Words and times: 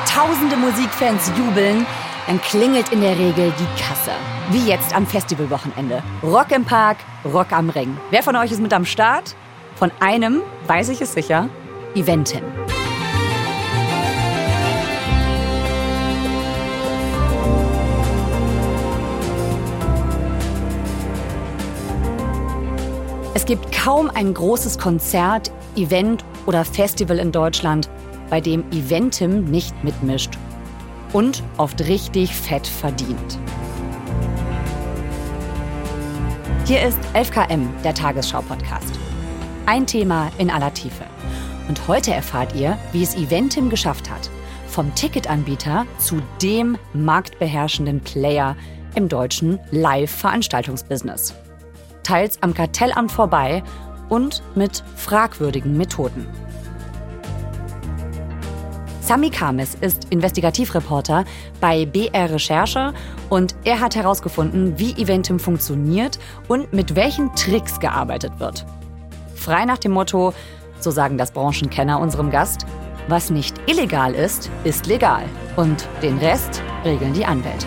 Wenn 0.00 0.06
zehntausende 0.06 0.56
Musikfans 0.56 1.30
jubeln, 1.36 1.86
dann 2.26 2.40
klingelt 2.40 2.90
in 2.90 3.00
der 3.00 3.18
Regel 3.18 3.52
die 3.58 3.82
Kasse. 3.82 4.12
Wie 4.50 4.66
jetzt 4.66 4.94
am 4.94 5.06
Festivalwochenende. 5.06 6.02
Rock 6.22 6.52
im 6.52 6.64
Park, 6.64 6.98
Rock 7.24 7.52
am 7.52 7.70
Ring. 7.70 7.96
Wer 8.10 8.22
von 8.22 8.34
euch 8.36 8.50
ist 8.50 8.62
mit 8.62 8.72
am 8.72 8.84
Start? 8.84 9.34
Von 9.76 9.90
einem 10.00 10.42
weiß 10.66 10.88
ich 10.90 11.00
es 11.00 11.12
sicher, 11.12 11.48
Eventim. 11.94 12.42
Es 23.34 23.44
gibt 23.44 23.72
kaum 23.72 24.10
ein 24.10 24.32
großes 24.32 24.78
Konzert, 24.78 25.50
Event 25.76 26.24
oder 26.46 26.64
Festival 26.64 27.18
in 27.18 27.32
Deutschland, 27.32 27.90
bei 28.30 28.40
dem 28.40 28.64
Eventim 28.70 29.44
nicht 29.44 29.84
mitmischt 29.84 30.38
und 31.12 31.42
oft 31.58 31.80
richtig 31.86 32.34
fett 32.34 32.66
verdient. 32.66 33.38
Hier 36.66 36.82
ist 36.82 36.98
11KM, 37.14 37.66
der 37.82 37.94
Tagesschau-Podcast. 37.94 38.98
Ein 39.66 39.86
Thema 39.86 40.30
in 40.38 40.50
aller 40.50 40.72
Tiefe. 40.72 41.04
Und 41.68 41.88
heute 41.88 42.12
erfahrt 42.12 42.54
ihr, 42.54 42.78
wie 42.92 43.02
es 43.02 43.16
Eventim 43.16 43.70
geschafft 43.70 44.08
hat, 44.08 44.30
vom 44.68 44.94
Ticketanbieter 44.94 45.84
zu 45.98 46.22
dem 46.40 46.78
marktbeherrschenden 46.92 48.00
Player 48.00 48.56
im 48.94 49.08
deutschen 49.08 49.58
Live-Veranstaltungsbusiness. 49.72 51.34
Teils 52.04 52.40
am 52.42 52.54
Kartellamt 52.54 53.10
vorbei 53.10 53.62
und 54.08 54.42
mit 54.54 54.84
fragwürdigen 54.96 55.76
Methoden. 55.76 56.26
Sami 59.00 59.30
Kamis 59.30 59.76
ist 59.80 60.06
Investigativreporter 60.10 61.24
bei 61.60 61.86
BR 61.86 62.30
Recherche 62.30 62.92
und 63.28 63.56
er 63.64 63.80
hat 63.80 63.96
herausgefunden, 63.96 64.78
wie 64.78 64.92
Eventim 64.92 65.40
funktioniert 65.40 66.18
und 66.48 66.72
mit 66.72 66.94
welchen 66.94 67.34
Tricks 67.34 67.80
gearbeitet 67.80 68.38
wird. 68.38 68.66
Frei 69.34 69.64
nach 69.64 69.78
dem 69.78 69.92
Motto, 69.92 70.34
so 70.80 70.90
sagen 70.90 71.16
das 71.16 71.32
Branchenkenner 71.32 71.98
unserem 71.98 72.30
Gast, 72.30 72.66
was 73.08 73.30
nicht 73.30 73.58
illegal 73.66 74.14
ist, 74.14 74.50
ist 74.64 74.86
legal 74.86 75.24
und 75.56 75.88
den 76.02 76.18
Rest 76.18 76.62
regeln 76.84 77.14
die 77.14 77.24
Anwälte. 77.24 77.66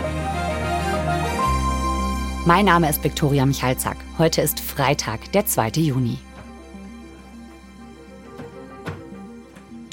Mein 2.46 2.66
Name 2.66 2.90
ist 2.90 3.04
Viktoria 3.04 3.46
Michalzack. 3.46 3.98
Heute 4.18 4.42
ist 4.42 4.60
Freitag, 4.60 5.32
der 5.32 5.46
2. 5.46 5.70
Juni. 5.78 6.20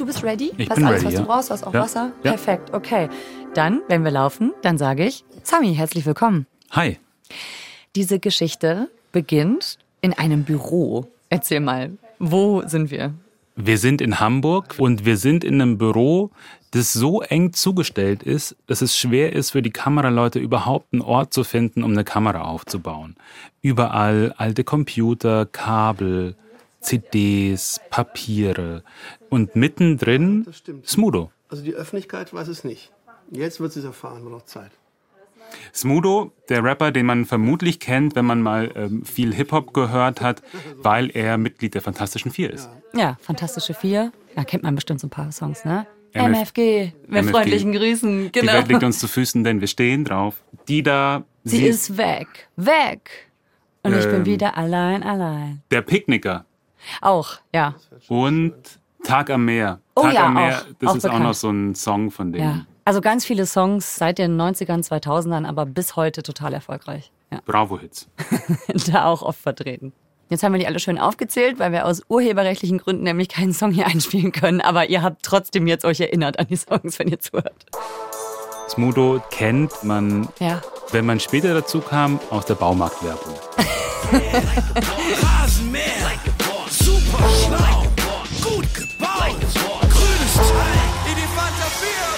Du 0.00 0.06
bist 0.06 0.24
ready? 0.24 0.50
Ich 0.56 0.70
Hast 0.70 0.76
bin 0.76 0.86
alles, 0.86 1.04
ready, 1.04 1.08
was 1.08 1.14
du 1.14 1.20
ja. 1.20 1.26
brauchst? 1.26 1.50
Hast 1.50 1.66
auch 1.66 1.74
Ja. 1.74 1.80
Wasser? 1.82 2.12
Ja. 2.24 2.30
Perfekt, 2.30 2.72
okay. 2.72 3.10
Dann, 3.52 3.82
wenn 3.88 4.02
wir 4.02 4.10
laufen, 4.10 4.54
dann 4.62 4.78
sage 4.78 5.04
ich, 5.04 5.24
Sami, 5.42 5.74
herzlich 5.74 6.06
willkommen. 6.06 6.46
Hi. 6.70 6.98
Diese 7.94 8.18
Geschichte 8.18 8.88
beginnt 9.12 9.76
in 10.00 10.14
einem 10.14 10.44
Büro. 10.44 11.06
Erzähl 11.28 11.60
mal, 11.60 11.90
wo 12.18 12.62
sind 12.66 12.90
wir? 12.90 13.12
Wir 13.56 13.76
sind 13.76 14.00
in 14.00 14.20
Hamburg 14.20 14.76
und 14.78 15.04
wir 15.04 15.18
sind 15.18 15.44
in 15.44 15.60
einem 15.60 15.76
Büro, 15.76 16.30
das 16.70 16.94
so 16.94 17.20
eng 17.20 17.52
zugestellt 17.52 18.22
ist, 18.22 18.56
dass 18.68 18.80
es 18.80 18.96
schwer 18.96 19.34
ist 19.34 19.50
für 19.50 19.60
die 19.60 19.70
Kameraleute 19.70 20.38
überhaupt 20.38 20.94
einen 20.94 21.02
Ort 21.02 21.34
zu 21.34 21.44
finden, 21.44 21.82
um 21.82 21.92
eine 21.92 22.04
Kamera 22.04 22.40
aufzubauen. 22.44 23.16
Überall 23.60 24.32
alte 24.38 24.64
Computer, 24.64 25.44
Kabel, 25.44 26.36
CDs, 26.80 27.82
Papiere 27.90 28.82
und 29.30 29.56
mittendrin 29.56 30.44
Das 30.44 30.58
stimmt. 30.58 30.86
Smudo. 30.88 31.30
Also 31.48 31.62
die 31.64 31.74
Öffentlichkeit 31.74 32.32
weiß 32.34 32.48
es 32.48 32.64
nicht. 32.64 32.92
Jetzt 33.30 33.60
wird 33.60 33.72
sie 33.72 33.80
es 33.80 33.86
erfahren, 33.86 34.22
nur 34.22 34.30
noch 34.32 34.44
Zeit. 34.44 34.70
Smudo, 35.74 36.32
der 36.48 36.62
Rapper, 36.62 36.92
den 36.92 37.06
man 37.06 37.24
vermutlich 37.26 37.80
kennt, 37.80 38.14
wenn 38.14 38.24
man 38.24 38.40
mal 38.42 38.70
ähm, 38.76 39.04
viel 39.04 39.34
Hip-Hop 39.34 39.72
gehört 39.74 40.20
hat, 40.20 40.42
weil 40.76 41.10
er 41.10 41.38
Mitglied 41.38 41.74
der 41.74 41.82
Fantastischen 41.82 42.30
Vier 42.30 42.52
ist. 42.52 42.68
Ja, 42.94 43.16
Fantastische 43.20 43.74
Vier. 43.74 44.12
Da 44.36 44.44
kennt 44.44 44.62
man 44.62 44.74
bestimmt 44.74 45.00
so 45.00 45.06
ein 45.06 45.10
paar 45.10 45.32
Songs, 45.32 45.64
ne? 45.64 45.86
MF 46.12 46.28
MFG, 46.28 46.92
mit 47.06 47.10
MFG. 47.22 47.30
freundlichen 47.30 47.72
Grüßen, 47.72 48.24
Die 48.32 48.32
genau. 48.40 48.52
Welt 48.52 48.68
liegt 48.68 48.82
uns 48.82 48.98
zu 49.00 49.06
Füßen, 49.08 49.44
denn 49.44 49.60
wir 49.60 49.68
stehen 49.68 50.04
drauf. 50.04 50.42
Die 50.68 50.82
da, 50.82 51.24
Sie 51.44 51.64
ist 51.64 51.96
weg, 51.96 52.48
weg. 52.56 53.30
Und 53.82 53.96
ich 53.96 54.04
bin 54.06 54.16
Ähm. 54.16 54.26
wieder 54.26 54.56
allein, 54.58 55.02
allein. 55.04 55.62
der 55.70 55.82
Picknicker 55.82 56.44
Auch, 57.00 57.38
ja. 57.54 57.76
und 58.08 58.54
Tag 59.10 59.30
am 59.30 59.44
Meer. 59.44 59.80
Oh 59.96 60.02
Tag 60.02 60.14
ja, 60.14 60.26
am 60.26 60.34
Meer, 60.34 60.58
auch- 60.58 60.64
das 60.78 60.90
auch 60.90 60.96
ist 60.96 61.04
auch 61.04 61.08
bekannt. 61.10 61.24
noch 61.24 61.34
so 61.34 61.50
ein 61.50 61.74
Song 61.74 62.10
von 62.10 62.32
denen. 62.32 62.44
ja. 62.44 62.66
Also 62.86 63.00
ganz 63.02 63.24
viele 63.24 63.46
Songs 63.46 63.96
seit 63.96 64.18
den 64.18 64.40
90ern, 64.40 64.82
2000ern, 64.84 65.46
aber 65.46 65.64
bis 65.66 65.94
heute 65.96 66.22
total 66.22 66.54
erfolgreich. 66.54 67.12
Ja. 67.30 67.38
Bravo-Hits. 67.46 68.08
da 68.90 69.04
auch 69.04 69.22
oft 69.22 69.38
vertreten. 69.40 69.92
Jetzt 70.28 70.42
haben 70.42 70.52
wir 70.52 70.58
die 70.60 70.66
alle 70.66 70.78
schön 70.80 70.98
aufgezählt, 70.98 71.58
weil 71.58 71.72
wir 71.72 71.86
aus 71.86 72.02
urheberrechtlichen 72.08 72.78
Gründen 72.78 73.02
nämlich 73.04 73.28
keinen 73.28 73.52
Song 73.52 73.70
hier 73.70 73.86
einspielen 73.92 74.32
können. 74.32 74.60
Aber 74.60 74.88
ihr 74.88 75.02
habt 75.02 75.22
trotzdem 75.24 75.66
jetzt 75.66 75.84
euch 75.84 76.00
erinnert 76.00 76.38
an 76.38 76.46
die 76.48 76.56
Songs, 76.56 76.98
wenn 76.98 77.08
ihr 77.08 77.20
zuhört. 77.20 77.66
Smudo 78.68 79.20
kennt 79.30 79.84
man, 79.84 80.28
Ja. 80.38 80.60
wenn 80.92 81.04
man 81.04 81.20
später 81.20 81.52
dazu 81.54 81.80
kam, 81.80 82.18
aus 82.30 82.46
der 82.46 82.54
Baumarktwerbung. 82.54 83.34
Rasenmäher, 85.22 86.10
super 86.68 87.18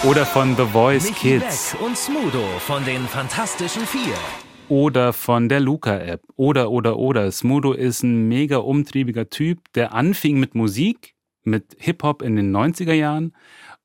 Oder 0.04 0.26
von 0.26 0.56
The 0.56 0.64
Voice 0.64 1.10
Michi 1.10 1.38
Kids. 1.38 1.72
Beck 1.72 1.80
und 1.80 1.96
Smudo 1.96 2.42
von 2.58 2.84
den 2.84 3.02
Fantastischen 3.06 3.86
Vier. 3.86 4.16
Oder 4.68 5.12
von 5.12 5.48
der 5.48 5.60
Luca-App. 5.60 6.22
Oder, 6.34 6.72
oder, 6.72 6.98
oder. 6.98 7.30
Smudo 7.30 7.72
ist 7.72 8.02
ein 8.02 8.26
mega 8.26 8.56
umtriebiger 8.56 9.30
Typ, 9.30 9.60
der 9.74 9.94
anfing 9.94 10.40
mit 10.40 10.56
Musik, 10.56 11.14
mit 11.44 11.76
Hip-Hop 11.78 12.22
in 12.22 12.34
den 12.34 12.50
90er 12.50 12.94
Jahren 12.94 13.36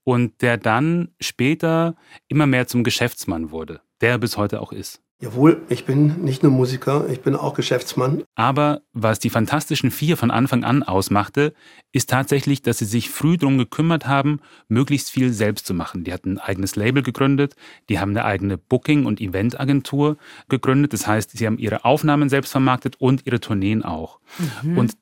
und 0.03 0.41
der 0.41 0.57
dann 0.57 1.09
später 1.22 1.95
immer 2.27 2.47
mehr 2.47 2.66
zum 2.66 2.83
Geschäftsmann 2.83 3.51
wurde, 3.51 3.81
der 4.01 4.11
er 4.11 4.17
bis 4.17 4.38
heute 4.38 4.59
auch 4.59 4.72
ist. 4.72 5.03
Jawohl, 5.19 5.63
ich 5.67 5.85
bin 5.85 6.23
nicht 6.23 6.44
nur 6.44 6.51
Musiker, 6.51 7.09
ich 7.09 7.22
bin 7.22 7.35
auch 7.35 7.55
Geschäftsmann. 7.55 8.23
Aber 8.35 8.81
was 8.94 9.17
die 9.17 9.31
Fantastischen 9.31 9.89
Vier 9.89 10.16
von 10.16 10.29
Anfang 10.29 10.63
an 10.63 10.83
ausmachte, 10.83 11.55
ist 11.91 12.11
tatsächlich, 12.11 12.61
dass 12.61 12.78
sie 12.78 12.85
sich 12.85 13.09
früh 13.09 13.35
darum 13.35 13.57
gekümmert 13.57 14.06
haben, 14.06 14.41
möglichst 14.67 15.09
viel 15.09 15.33
selbst 15.33 15.66
zu 15.66 15.73
machen. 15.73 16.03
Die 16.03 16.13
hatten 16.13 16.33
ein 16.33 16.38
eigenes 16.38 16.75
Label 16.75 17.01
gegründet, 17.01 17.56
die 17.89 18.00
haben 18.00 18.11
eine 18.11 18.25
eigene 18.25 18.59
Booking- 18.59 19.07
und 19.07 19.19
Eventagentur 19.19 20.17
gegründet. 20.50 20.94
Das 20.94 21.07
heißt, 21.07 21.31
sie 21.31 21.47
haben 21.47 21.57
ihre 21.57 21.83
Aufnahmen 21.83 22.29
selbst 22.29 22.51
vermarktet 22.51 22.97
und 23.00 23.25
ihre 23.25 23.39
Tourneen 23.39 23.83
auch. 23.83 24.19
Und 24.63 24.94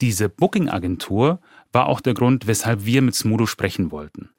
diese 0.00 0.28
Booking-Agentur 0.28 1.40
war 1.72 1.86
auch 1.86 2.00
der 2.00 2.14
Grund, 2.14 2.48
weshalb 2.48 2.84
wir 2.86 3.02
mit 3.02 3.14
Smudo 3.14 3.46
sprechen 3.46 3.92
wollten. 3.92 4.30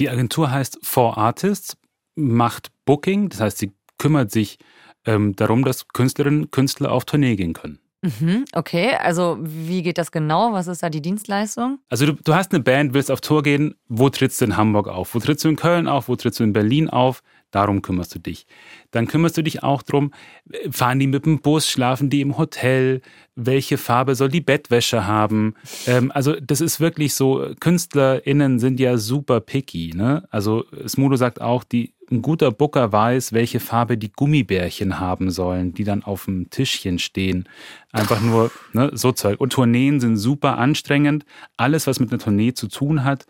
Die 0.00 0.10
Agentur 0.10 0.50
heißt 0.50 0.80
Four 0.82 1.18
Artists, 1.18 1.76
macht 2.16 2.72
Booking, 2.84 3.28
das 3.28 3.40
heißt, 3.40 3.58
sie 3.58 3.72
kümmert 3.98 4.30
sich 4.30 4.58
ähm, 5.04 5.36
darum, 5.36 5.64
dass 5.64 5.88
Künstlerinnen 5.88 6.42
und 6.42 6.52
Künstler 6.52 6.92
auf 6.92 7.04
Tournee 7.04 7.36
gehen 7.36 7.52
können. 7.52 7.80
Mhm, 8.02 8.44
okay, 8.52 8.94
also 8.94 9.38
wie 9.40 9.82
geht 9.82 9.98
das 9.98 10.12
genau? 10.12 10.52
Was 10.52 10.68
ist 10.68 10.82
da 10.82 10.90
die 10.90 11.00
Dienstleistung? 11.00 11.78
Also 11.88 12.06
du, 12.06 12.12
du 12.12 12.34
hast 12.34 12.52
eine 12.52 12.62
Band, 12.62 12.94
willst 12.94 13.10
auf 13.10 13.20
Tour 13.20 13.42
gehen, 13.42 13.74
wo 13.88 14.10
trittst 14.10 14.40
du 14.40 14.44
in 14.44 14.56
Hamburg 14.56 14.88
auf? 14.88 15.14
Wo 15.14 15.18
trittst 15.18 15.44
du 15.44 15.48
in 15.48 15.56
Köln 15.56 15.88
auf? 15.88 16.08
Wo 16.08 16.14
trittst 16.14 16.38
du 16.40 16.44
in 16.44 16.52
Berlin 16.52 16.88
auf? 16.88 17.22
Darum 17.50 17.82
kümmerst 17.82 18.14
du 18.14 18.18
dich. 18.18 18.46
Dann 18.90 19.06
kümmerst 19.06 19.36
du 19.36 19.42
dich 19.42 19.62
auch 19.62 19.82
drum, 19.82 20.12
äh, 20.50 20.70
fahren 20.70 20.98
die 20.98 21.06
mit 21.06 21.26
dem 21.26 21.40
Bus, 21.40 21.68
schlafen 21.68 22.10
die 22.10 22.20
im 22.20 22.38
Hotel, 22.38 23.00
welche 23.34 23.78
Farbe 23.78 24.14
soll 24.14 24.28
die 24.28 24.40
Bettwäsche 24.40 25.06
haben? 25.06 25.54
Ähm, 25.86 26.10
also 26.12 26.34
das 26.40 26.60
ist 26.60 26.80
wirklich 26.80 27.14
so, 27.14 27.54
KünstlerInnen 27.60 28.58
sind 28.58 28.80
ja 28.80 28.96
super 28.96 29.40
picky. 29.40 29.92
Ne? 29.94 30.26
Also 30.30 30.64
Smudo 30.86 31.16
sagt 31.16 31.40
auch, 31.40 31.62
die, 31.64 31.94
ein 32.10 32.22
guter 32.22 32.52
Booker 32.52 32.92
weiß, 32.92 33.32
welche 33.32 33.60
Farbe 33.60 33.98
die 33.98 34.12
Gummibärchen 34.12 35.00
haben 35.00 35.30
sollen, 35.30 35.74
die 35.74 35.84
dann 35.84 36.04
auf 36.04 36.26
dem 36.26 36.50
Tischchen 36.50 36.98
stehen. 36.98 37.48
Einfach 37.92 38.20
nur 38.20 38.50
ne, 38.72 38.90
so 38.92 39.12
Zeug. 39.12 39.40
Und 39.40 39.52
Tourneen 39.52 40.00
sind 40.00 40.16
super 40.16 40.58
anstrengend. 40.58 41.24
Alles, 41.56 41.86
was 41.86 41.98
mit 41.98 42.12
einer 42.12 42.20
Tournee 42.20 42.52
zu 42.52 42.68
tun 42.68 43.04
hat, 43.04 43.26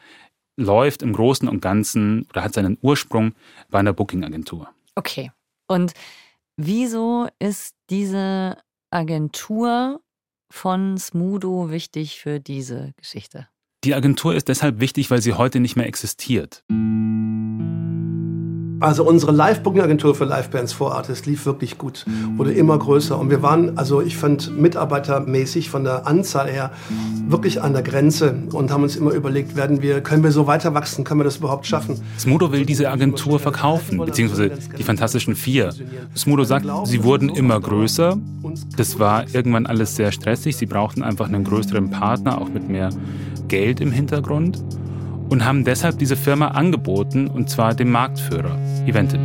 läuft 0.56 1.02
im 1.02 1.12
Großen 1.12 1.48
und 1.48 1.60
Ganzen 1.60 2.26
oder 2.30 2.42
hat 2.42 2.54
seinen 2.54 2.78
Ursprung 2.80 3.34
bei 3.70 3.78
einer 3.78 3.92
Booking-Agentur. 3.92 4.68
Okay. 4.94 5.30
Und 5.68 5.92
wieso 6.56 7.28
ist 7.38 7.74
diese 7.90 8.56
Agentur 8.90 10.00
von 10.50 10.96
Smudo 10.98 11.70
wichtig 11.70 12.20
für 12.20 12.40
diese 12.40 12.92
Geschichte? 12.96 13.48
Die 13.84 13.94
Agentur 13.94 14.34
ist 14.34 14.48
deshalb 14.48 14.80
wichtig, 14.80 15.10
weil 15.10 15.22
sie 15.22 15.34
heute 15.34 15.60
nicht 15.60 15.76
mehr 15.76 15.86
existiert. 15.86 16.64
Also 18.86 19.02
unsere 19.02 19.32
Live-Booking-Agentur 19.32 20.14
für 20.14 20.26
Live-Bands 20.26 20.72
vor 20.72 20.94
Artists 20.94 21.26
lief 21.26 21.44
wirklich 21.44 21.76
gut, 21.76 22.06
wurde 22.36 22.52
immer 22.52 22.78
größer 22.78 23.18
und 23.18 23.30
wir 23.30 23.42
waren, 23.42 23.76
also 23.76 24.00
ich 24.00 24.16
fand 24.16 24.56
mitarbeitermäßig 24.56 25.70
von 25.70 25.82
der 25.82 26.06
Anzahl 26.06 26.48
her 26.48 26.70
wirklich 27.26 27.60
an 27.60 27.72
der 27.72 27.82
Grenze 27.82 28.36
und 28.52 28.70
haben 28.70 28.84
uns 28.84 28.94
immer 28.94 29.10
überlegt, 29.10 29.56
werden 29.56 29.82
wir, 29.82 30.02
können 30.02 30.22
wir 30.22 30.30
so 30.30 30.46
weiter 30.46 30.72
wachsen, 30.72 31.02
können 31.02 31.18
wir 31.18 31.24
das 31.24 31.38
überhaupt 31.38 31.66
schaffen? 31.66 32.00
Smudo 32.16 32.52
will 32.52 32.64
diese 32.64 32.88
Agentur 32.88 33.40
verkaufen, 33.40 33.98
beziehungsweise 33.98 34.52
die 34.78 34.84
Fantastischen 34.84 35.34
Vier. 35.34 35.74
Smudo 36.16 36.44
sagt, 36.44 36.64
sie 36.84 37.02
wurden 37.02 37.28
immer 37.28 37.58
größer. 37.58 38.16
Das 38.76 39.00
war 39.00 39.24
irgendwann 39.34 39.66
alles 39.66 39.96
sehr 39.96 40.12
stressig. 40.12 40.56
Sie 40.56 40.66
brauchten 40.66 41.02
einfach 41.02 41.26
einen 41.26 41.42
größeren 41.42 41.90
Partner, 41.90 42.40
auch 42.40 42.50
mit 42.50 42.68
mehr 42.68 42.90
Geld 43.48 43.80
im 43.80 43.90
Hintergrund 43.90 44.62
und 45.28 45.44
haben 45.44 45.64
deshalb 45.64 45.98
diese 45.98 46.16
Firma 46.16 46.48
angeboten, 46.48 47.28
und 47.28 47.50
zwar 47.50 47.74
dem 47.74 47.90
Marktführer, 47.90 48.56
Eventim. 48.86 49.22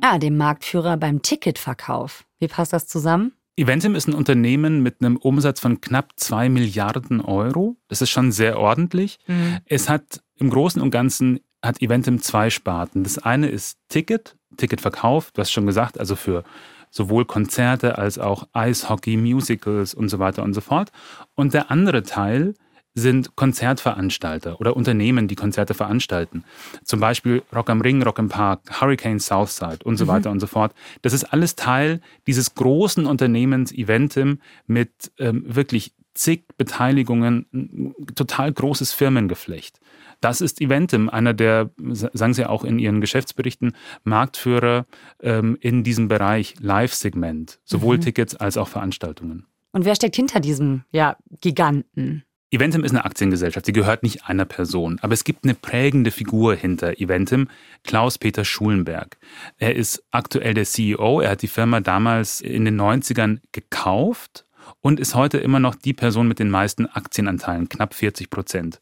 Ah, 0.00 0.18
dem 0.18 0.36
Marktführer 0.36 0.96
beim 0.96 1.22
Ticketverkauf. 1.22 2.24
Wie 2.38 2.48
passt 2.48 2.72
das 2.72 2.86
zusammen? 2.86 3.32
Eventim 3.56 3.94
ist 3.94 4.08
ein 4.08 4.14
Unternehmen 4.14 4.82
mit 4.82 4.96
einem 5.00 5.16
Umsatz 5.16 5.60
von 5.60 5.80
knapp 5.80 6.12
2 6.16 6.48
Milliarden 6.48 7.20
Euro. 7.20 7.76
Das 7.88 8.00
ist 8.00 8.10
schon 8.10 8.32
sehr 8.32 8.58
ordentlich. 8.58 9.18
Mhm. 9.26 9.58
Es 9.66 9.88
hat 9.88 10.22
im 10.36 10.50
Großen 10.50 10.80
und 10.80 10.90
Ganzen 10.90 11.40
hat 11.62 11.80
Eventim 11.80 12.20
zwei 12.20 12.50
Sparten. 12.50 13.04
Das 13.04 13.18
eine 13.18 13.48
ist 13.48 13.78
Ticket, 13.88 14.36
Ticketverkauf, 14.56 15.30
du 15.30 15.40
hast 15.40 15.52
schon 15.52 15.66
gesagt, 15.66 15.98
also 15.98 16.16
für 16.16 16.42
sowohl 16.90 17.24
Konzerte 17.24 17.98
als 17.98 18.18
auch 18.18 18.48
Eishockey, 18.52 19.16
Musicals 19.16 19.94
und 19.94 20.08
so 20.08 20.18
weiter 20.18 20.42
und 20.42 20.54
so 20.54 20.60
fort. 20.60 20.90
Und 21.34 21.54
der 21.54 21.70
andere 21.70 22.02
Teil 22.02 22.54
sind 22.94 23.36
Konzertveranstalter 23.36 24.60
oder 24.60 24.76
Unternehmen, 24.76 25.28
die 25.28 25.34
Konzerte 25.34 25.74
veranstalten. 25.74 26.44
Zum 26.84 27.00
Beispiel 27.00 27.42
Rock 27.54 27.70
am 27.70 27.80
Ring, 27.80 28.02
Rock 28.02 28.18
im 28.18 28.28
Park, 28.28 28.80
Hurricane 28.80 29.18
Southside 29.18 29.78
und 29.84 29.96
so 29.96 30.04
mhm. 30.04 30.08
weiter 30.08 30.30
und 30.30 30.40
so 30.40 30.46
fort. 30.46 30.74
Das 31.00 31.12
ist 31.12 31.24
alles 31.24 31.56
Teil 31.56 32.00
dieses 32.26 32.54
großen 32.54 33.06
Unternehmens 33.06 33.72
Eventim 33.72 34.40
mit 34.66 35.12
ähm, 35.18 35.44
wirklich 35.46 35.94
zig 36.14 36.44
Beteiligungen, 36.58 37.94
total 38.14 38.52
großes 38.52 38.92
Firmengeflecht. 38.92 39.80
Das 40.20 40.40
ist 40.40 40.60
Eventim, 40.60 41.08
einer 41.08 41.34
der, 41.34 41.70
sagen 41.78 42.34
Sie 42.34 42.46
auch 42.46 42.64
in 42.64 42.78
Ihren 42.78 43.00
Geschäftsberichten, 43.00 43.74
Marktführer 44.04 44.86
ähm, 45.20 45.56
in 45.60 45.82
diesem 45.82 46.08
Bereich 46.08 46.54
Live-Segment, 46.60 47.58
sowohl 47.64 47.96
mhm. 47.96 48.02
Tickets 48.02 48.36
als 48.36 48.56
auch 48.56 48.68
Veranstaltungen. 48.68 49.46
Und 49.72 49.84
wer 49.84 49.96
steckt 49.96 50.16
hinter 50.16 50.38
diesem 50.38 50.84
ja, 50.92 51.16
Giganten? 51.40 52.24
Eventim 52.54 52.84
ist 52.84 52.90
eine 52.90 53.06
Aktiengesellschaft, 53.06 53.64
sie 53.64 53.72
gehört 53.72 54.02
nicht 54.02 54.26
einer 54.26 54.44
Person, 54.44 54.98
aber 55.00 55.14
es 55.14 55.24
gibt 55.24 55.44
eine 55.44 55.54
prägende 55.54 56.10
Figur 56.10 56.54
hinter 56.54 57.00
Eventim, 57.00 57.48
Klaus-Peter 57.82 58.44
Schulenberg. 58.44 59.16
Er 59.56 59.74
ist 59.74 60.04
aktuell 60.10 60.52
der 60.52 60.66
CEO, 60.66 61.20
er 61.20 61.30
hat 61.30 61.40
die 61.40 61.48
Firma 61.48 61.80
damals 61.80 62.42
in 62.42 62.66
den 62.66 62.78
90ern 62.78 63.40
gekauft 63.52 64.44
und 64.82 65.00
ist 65.00 65.14
heute 65.14 65.38
immer 65.38 65.60
noch 65.60 65.74
die 65.74 65.94
Person 65.94 66.28
mit 66.28 66.40
den 66.40 66.50
meisten 66.50 66.84
Aktienanteilen, 66.84 67.70
knapp 67.70 67.94
40 67.94 68.28
Prozent. 68.28 68.80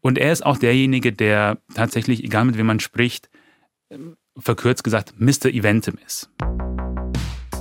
Und 0.00 0.18
er 0.18 0.32
ist 0.32 0.44
auch 0.44 0.58
derjenige, 0.58 1.12
der 1.12 1.58
tatsächlich, 1.74 2.24
egal 2.24 2.46
mit 2.46 2.58
wem 2.58 2.66
man 2.66 2.80
spricht, 2.80 3.30
verkürzt 4.36 4.82
gesagt, 4.82 5.14
Mr. 5.20 5.46
Eventim 5.46 5.96
ist. 6.04 6.28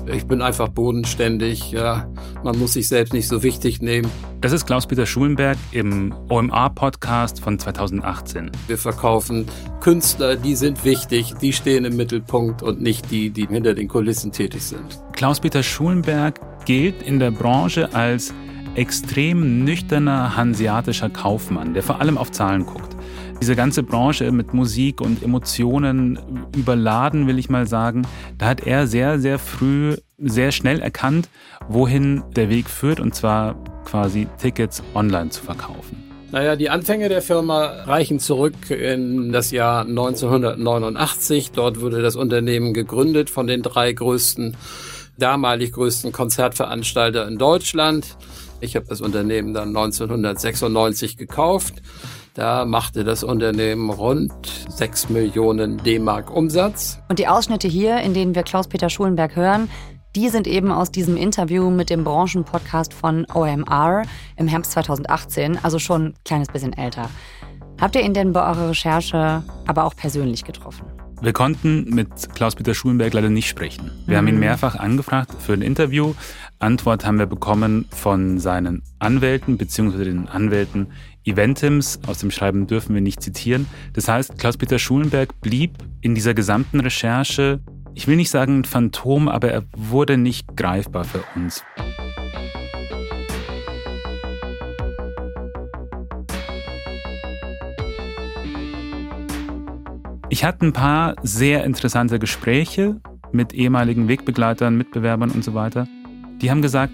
Ich 0.08 0.26
bin 0.26 0.42
einfach 0.42 0.70
bodenständig. 0.70 1.72
Ja. 1.72 2.08
Man 2.44 2.58
muss 2.58 2.74
sich 2.74 2.88
selbst 2.88 3.14
nicht 3.14 3.28
so 3.28 3.44
wichtig 3.44 3.82
nehmen. 3.82 4.10
Das 4.42 4.52
ist 4.52 4.66
Klaus-Peter 4.66 5.06
Schulenberg 5.06 5.58
im 5.72 6.14
OMA-Podcast 6.30 7.42
von 7.42 7.60
2018. 7.60 8.52
Wir 8.68 8.78
verkaufen 8.78 9.46
Künstler, 9.80 10.36
die 10.36 10.56
sind 10.56 10.84
wichtig, 10.84 11.36
die 11.42 11.54
stehen 11.54 11.86
im 11.86 11.96
Mittelpunkt 11.96 12.64
und 12.64 12.82
nicht 12.82 13.12
die, 13.12 13.30
die 13.30 13.48
hinter 13.48 13.74
den 13.74 13.88
Kulissen 13.88 14.32
tätig 14.32 14.64
sind. 14.64 15.00
Klaus-Peter 15.14 15.64
Schulenberg 15.64 16.40
gilt 16.66 17.04
in 17.04 17.20
der 17.20 17.32
Branche 17.32 17.94
als 17.94 18.34
extrem 18.76 19.64
nüchterner 19.64 20.36
hanseatischer 20.36 21.10
Kaufmann, 21.10 21.74
der 21.74 21.84
vor 21.84 22.00
allem 22.00 22.18
auf 22.18 22.32
Zahlen 22.32 22.66
guckt 22.66 22.96
diese 23.42 23.56
ganze 23.56 23.82
Branche 23.82 24.32
mit 24.32 24.54
Musik 24.54 25.02
und 25.02 25.24
Emotionen 25.24 26.20
überladen, 26.56 27.26
will 27.28 27.40
ich 27.40 27.50
mal 27.50 27.68
sagen, 27.68 28.08
da 28.38 28.46
hat 28.46 28.68
er 28.68 28.86
sehr, 28.86 29.20
sehr 29.20 29.40
früh, 29.40 29.98
sehr 30.20 30.52
schnell 30.52 30.80
erkannt, 30.80 31.28
wohin 31.68 32.22
der 32.36 32.50
Weg 32.50 32.70
führt, 32.70 33.00
und 33.00 33.16
zwar 33.16 33.56
quasi 33.84 34.28
Tickets 34.40 34.84
online 34.94 35.32
zu 35.32 35.42
verkaufen. 35.42 36.04
Naja, 36.32 36.56
die 36.56 36.70
Anfänge 36.70 37.10
der 37.10 37.24
Firma 37.24 37.66
reichen 37.86 38.20
zurück 38.20 38.70
in 38.70 39.32
das 39.34 39.50
Jahr 39.52 39.82
1989. 39.82 41.52
Dort 41.52 41.82
wurde 41.82 42.02
das 42.02 42.16
Unternehmen 42.16 42.74
gegründet 42.74 43.30
von 43.32 43.48
den 43.48 43.64
drei 43.64 43.92
größten, 43.92 44.56
damalig 45.18 45.74
größten 45.74 46.12
Konzertveranstalter 46.12 47.28
in 47.28 47.38
Deutschland. 47.38 48.18
Ich 48.62 48.76
habe 48.76 48.86
das 48.88 49.02
Unternehmen 49.02 49.54
dann 49.54 49.70
1996 49.70 51.18
gekauft. 51.18 51.82
Da 52.34 52.64
machte 52.64 53.04
das 53.04 53.26
Unternehmen 53.26 53.90
rund 53.90 54.32
6 54.70 55.10
Millionen 55.10 55.78
D-Mark 55.78 56.32
Umsatz. 56.32 56.98
Und 57.10 57.20
die 57.20 57.28
Ausschnitte 57.28 57.68
hier, 57.68 58.00
in 58.00 58.14
denen 58.14 58.36
wir 58.36 58.44
Klaus-Peter 58.44 58.90
Schulenberg 58.90 59.36
hören, 59.36 59.70
die 60.16 60.30
sind 60.30 60.48
eben 60.48 60.72
aus 60.72 60.92
diesem 60.92 61.18
Interview 61.18 61.70
mit 61.70 61.90
dem 61.90 62.06
Branchenpodcast 62.06 62.94
von 62.94 63.26
OMR 63.34 64.04
im 64.38 64.48
Herbst 64.48 64.72
2018, 64.72 65.60
also 65.62 65.78
schon 65.78 66.06
ein 66.06 66.14
kleines 66.24 66.48
bisschen 66.48 66.72
älter. 66.72 67.10
Habt 67.82 67.96
ihr 67.96 68.02
ihn 68.02 68.14
denn 68.14 68.32
bei 68.32 68.42
eurer 68.42 68.70
Recherche 68.70 69.44
aber 69.68 69.84
auch 69.84 69.96
persönlich 69.96 70.46
getroffen? 70.46 70.86
Wir 71.22 71.34
konnten 71.34 71.94
mit 71.94 72.34
Klaus-Peter 72.34 72.74
Schulenberg 72.74 73.14
leider 73.14 73.30
nicht 73.30 73.48
sprechen. 73.48 73.92
Wir 74.06 74.14
mhm. 74.14 74.18
haben 74.18 74.28
ihn 74.30 74.34
mhm. 74.36 74.40
mehrfach 74.40 74.76
angefragt 74.76 75.36
für 75.38 75.54
ein 75.54 75.62
Interview. 75.62 76.14
Antwort 76.60 77.06
haben 77.06 77.20
wir 77.20 77.26
bekommen 77.26 77.86
von 77.92 78.40
seinen 78.40 78.84
Anwälten 79.00 79.58
bzw. 79.58 80.06
den 80.06 80.28
Anwälten 80.28 80.88
Eventims. 81.26 82.00
Aus 82.08 82.20
dem 82.20 82.32
Schreiben 82.32 82.68
dürfen 82.68 82.94
wir 82.94 83.02
nicht 83.02 83.22
zitieren. 83.22 83.68
Das 83.94 84.08
heißt, 84.08 84.38
Klaus-Peter 84.38 84.80
Schulenberg 84.80 85.40
blieb 85.42 85.78
in 86.02 86.16
dieser 86.16 86.34
gesamten 86.34 86.80
Recherche, 86.80 87.60
ich 87.94 88.08
will 88.08 88.16
nicht 88.16 88.30
sagen 88.30 88.60
ein 88.60 88.66
Phantom, 88.66 89.28
aber 89.28 89.52
er 89.52 89.64
wurde 89.76 90.18
nicht 90.18 90.56
greifbar 90.56 91.04
für 91.04 91.24
uns. 91.36 91.64
Ich 100.30 100.46
hatte 100.46 100.66
ein 100.66 100.72
paar 100.72 101.16
sehr 101.22 101.66
interessante 101.66 102.18
Gespräche 102.18 103.02
mit 103.34 103.54
ehemaligen 103.54 104.08
Wegbegleitern, 104.08 104.78
Mitbewerbern 104.78 105.30
und 105.32 105.44
so 105.44 105.54
weiter. 105.54 105.88
Die 106.42 106.50
haben 106.50 106.62
gesagt, 106.62 106.94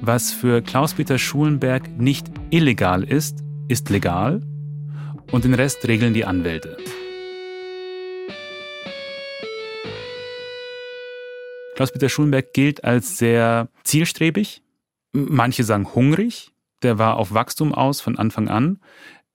was 0.00 0.32
für 0.32 0.62
Klaus-Peter 0.62 1.18
Schulenberg 1.18 1.88
nicht 1.98 2.28
illegal 2.50 3.04
ist, 3.04 3.44
ist 3.68 3.90
legal 3.90 4.42
und 5.30 5.44
den 5.44 5.54
Rest 5.54 5.86
regeln 5.86 6.14
die 6.14 6.24
Anwälte. 6.24 6.76
Klaus-Peter 11.76 12.08
Schulenberg 12.08 12.52
gilt 12.54 12.82
als 12.82 13.18
sehr 13.18 13.68
zielstrebig, 13.84 14.62
manche 15.12 15.62
sagen 15.62 15.94
hungrig, 15.94 16.50
der 16.82 16.98
war 16.98 17.16
auf 17.16 17.32
Wachstum 17.32 17.74
aus 17.74 18.00
von 18.00 18.18
Anfang 18.18 18.48
an. 18.48 18.80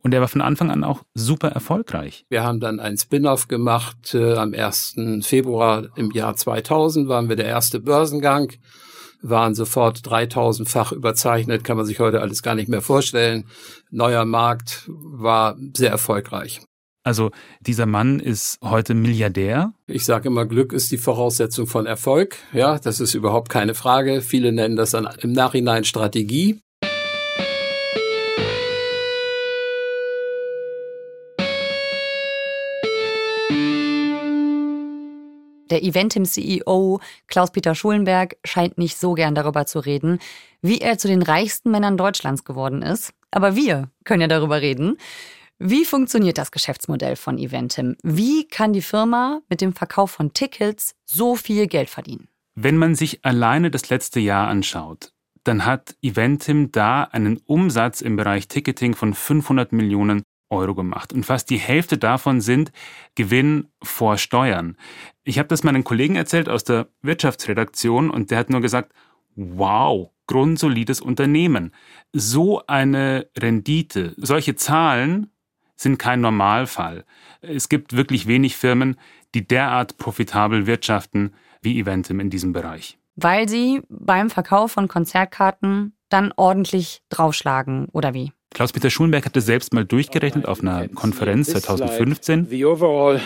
Und 0.01 0.13
er 0.13 0.19
war 0.19 0.27
von 0.27 0.41
Anfang 0.41 0.69
an 0.69 0.83
auch 0.83 1.03
super 1.13 1.47
erfolgreich. 1.47 2.25
Wir 2.29 2.43
haben 2.43 2.59
dann 2.59 2.81
ein 2.81 2.97
Spin-off 2.97 3.47
gemacht. 3.47 4.13
Äh, 4.13 4.33
am 4.33 4.53
1. 4.53 4.95
Februar 5.21 5.87
im 5.95 6.11
Jahr 6.11 6.35
2000 6.35 7.07
waren 7.07 7.29
wir 7.29 7.37
der 7.37 7.45
erste 7.45 7.79
Börsengang, 7.79 8.51
waren 9.23 9.55
sofort 9.55 9.99
3000-fach 9.99 10.91
überzeichnet, 10.91 11.63
kann 11.63 11.77
man 11.77 11.85
sich 11.85 11.99
heute 11.99 12.21
alles 12.21 12.43
gar 12.43 12.55
nicht 12.55 12.69
mehr 12.69 12.81
vorstellen. 12.81 13.45
Neuer 13.89 14.25
Markt 14.25 14.83
war 14.87 15.57
sehr 15.75 15.89
erfolgreich. 15.89 16.61
Also 17.05 17.31
dieser 17.59 17.85
Mann 17.85 18.19
ist 18.19 18.59
heute 18.61 18.93
Milliardär. 18.93 19.73
Ich 19.87 20.05
sage 20.05 20.29
immer, 20.29 20.45
Glück 20.45 20.71
ist 20.71 20.91
die 20.91 20.97
Voraussetzung 20.97 21.67
von 21.67 21.85
Erfolg. 21.85 22.37
Ja, 22.53 22.79
das 22.79 23.01
ist 23.01 23.13
überhaupt 23.13 23.49
keine 23.49 23.73
Frage. 23.73 24.21
Viele 24.21 24.53
nennen 24.53 24.77
das 24.77 24.91
dann 24.91 25.09
im 25.19 25.33
Nachhinein 25.33 25.83
Strategie. 25.83 26.61
Der 35.69 35.83
Eventim-CEO 35.83 36.99
Klaus-Peter 37.27 37.75
Schulenberg 37.75 38.37
scheint 38.43 38.77
nicht 38.77 38.97
so 38.97 39.13
gern 39.13 39.35
darüber 39.35 39.65
zu 39.65 39.79
reden, 39.79 40.19
wie 40.61 40.79
er 40.79 40.97
zu 40.97 41.07
den 41.07 41.21
reichsten 41.21 41.71
Männern 41.71 41.97
Deutschlands 41.97 42.43
geworden 42.43 42.81
ist. 42.81 43.13
Aber 43.31 43.55
wir 43.55 43.89
können 44.03 44.21
ja 44.21 44.27
darüber 44.27 44.61
reden. 44.61 44.97
Wie 45.59 45.85
funktioniert 45.85 46.37
das 46.37 46.51
Geschäftsmodell 46.51 47.15
von 47.15 47.37
Eventim? 47.37 47.95
Wie 48.03 48.47
kann 48.47 48.73
die 48.73 48.81
Firma 48.81 49.41
mit 49.49 49.61
dem 49.61 49.73
Verkauf 49.73 50.11
von 50.11 50.33
Tickets 50.33 50.95
so 51.05 51.35
viel 51.35 51.67
Geld 51.67 51.89
verdienen? 51.89 52.27
Wenn 52.55 52.77
man 52.77 52.95
sich 52.95 53.23
alleine 53.23 53.71
das 53.71 53.89
letzte 53.89 54.19
Jahr 54.19 54.47
anschaut, 54.47 55.11
dann 55.43 55.65
hat 55.65 55.95
Eventim 56.01 56.71
da 56.71 57.03
einen 57.03 57.37
Umsatz 57.37 58.01
im 58.01 58.15
Bereich 58.15 58.47
Ticketing 58.47 58.95
von 58.95 59.13
500 59.13 59.71
Millionen 59.71 60.23
Euro 60.53 60.75
gemacht. 60.75 61.13
Und 61.13 61.25
fast 61.25 61.49
die 61.49 61.57
Hälfte 61.57 61.97
davon 61.97 62.41
sind 62.41 62.71
Gewinn 63.15 63.67
vor 63.81 64.17
Steuern. 64.17 64.77
Ich 65.23 65.39
habe 65.39 65.47
das 65.47 65.63
meinen 65.63 65.83
Kollegen 65.83 66.15
erzählt 66.15 66.49
aus 66.49 66.63
der 66.63 66.87
Wirtschaftsredaktion 67.01 68.09
und 68.09 68.31
der 68.31 68.37
hat 68.37 68.49
nur 68.49 68.61
gesagt, 68.61 68.93
wow, 69.35 70.09
grundsolides 70.27 71.01
Unternehmen. 71.01 71.71
So 72.11 72.65
eine 72.67 73.27
Rendite, 73.37 74.13
solche 74.17 74.55
Zahlen 74.55 75.29
sind 75.75 75.97
kein 75.97 76.21
Normalfall. 76.21 77.03
Es 77.41 77.69
gibt 77.69 77.95
wirklich 77.95 78.27
wenig 78.27 78.55
Firmen, 78.55 78.97
die 79.33 79.47
derart 79.47 79.97
profitabel 79.97 80.67
wirtschaften 80.67 81.33
wie 81.61 81.79
Eventim 81.79 82.19
in 82.19 82.29
diesem 82.29 82.53
Bereich. 82.53 82.97
Weil 83.15 83.47
sie 83.47 83.81
beim 83.89 84.29
Verkauf 84.29 84.71
von 84.71 84.87
Konzertkarten 84.87 85.95
dann 86.09 86.33
ordentlich 86.35 87.01
draufschlagen, 87.09 87.87
oder 87.91 88.13
wie? 88.13 88.31
Klaus-Peter 88.53 88.89
Schulenberg 88.89 89.25
hat 89.25 89.35
das 89.35 89.45
selbst 89.45 89.73
mal 89.73 89.83
durchgerechnet 89.83 90.47
auf 90.47 90.61
einer 90.61 90.87
Konferenz 90.89 91.47
2015. 91.47 92.47
The 92.49 92.65
overall 92.65 93.19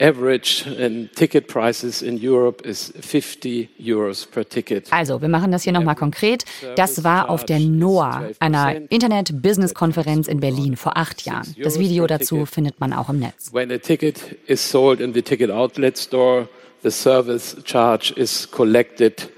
average 0.00 0.64
in 0.78 1.08
ticket 1.14 1.46
prices 1.46 2.02
in 2.02 2.18
Europe 2.20 2.68
is 2.68 2.92
50 3.00 3.70
euros 3.80 4.26
per 4.26 4.48
ticket. 4.48 4.92
Also, 4.92 5.22
wir 5.22 5.28
machen 5.28 5.52
das 5.52 5.62
hier 5.62 5.72
nochmal 5.72 5.94
konkret. 5.94 6.44
Das 6.76 7.04
war 7.04 7.30
auf 7.30 7.44
der 7.44 7.60
NOAA, 7.60 8.30
einer 8.40 8.90
Internet-Business-Konferenz 8.90 10.26
in 10.26 10.40
Berlin 10.40 10.76
vor 10.76 10.96
acht 10.96 11.24
Jahren. 11.24 11.54
Das 11.62 11.78
Video 11.78 12.06
dazu 12.06 12.44
findet 12.44 12.80
man 12.80 12.92
auch 12.92 13.08
im 13.08 13.20
Netz. 13.20 13.52
When 13.52 13.70
a 13.70 13.78
ticket 13.78 14.36
is 14.46 14.68
sold 14.68 15.00
in 15.00 15.14
the 15.14 15.22
ticket 15.22 15.50
outlet 15.50 15.96
store, 15.96 16.48
the 16.82 16.90
service 16.90 17.56
charge 17.64 18.12
is 18.16 18.50
collected 18.50 19.28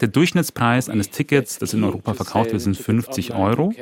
Der 0.00 0.08
Durchschnittspreis 0.08 0.88
eines 0.88 1.10
Tickets, 1.10 1.58
das 1.58 1.74
in 1.74 1.84
Europa 1.84 2.14
verkauft 2.14 2.52
wird, 2.52 2.62
sind 2.62 2.76
50 2.76 3.34
Euro. 3.34 3.72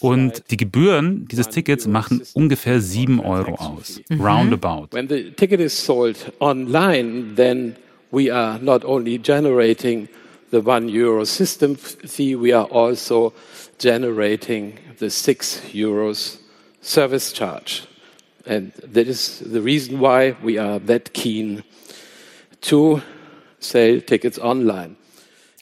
Und 0.00 0.50
die 0.50 0.56
Gebühren 0.56 1.26
dieses 1.28 1.48
Tickets 1.48 1.86
machen 1.86 2.22
ungefähr 2.34 2.80
7 2.80 3.20
Euro 3.20 3.54
aus. 3.54 4.00
Roundabout. 4.10 4.88
When 4.92 5.08
the 5.08 5.32
ticket 5.32 5.60
is 5.60 5.84
sold 5.84 6.32
online, 6.40 7.34
then 7.36 7.76
we 8.10 8.32
are 8.32 8.58
not 8.62 8.84
only 8.84 9.18
generating 9.18 10.08
the 10.50 10.64
one 10.64 10.88
euro 10.88 11.24
system 11.24 11.76
fee, 11.76 12.36
we 12.36 12.52
are 12.52 12.70
also 12.70 13.32
generating 13.78 14.74
the 15.00 15.10
six 15.10 15.60
euros 15.72 16.38
service 16.80 17.32
charge. 17.32 17.88
And 18.46 18.72
that 18.92 19.08
is 19.08 19.40
the 19.40 19.60
reason 19.60 19.98
why 19.98 20.36
we 20.42 20.58
are 20.58 20.78
that 20.86 21.12
keen 21.14 21.64
to 22.64 23.00
sell 23.58 24.00
tickets 24.02 24.40
online. 24.40 24.96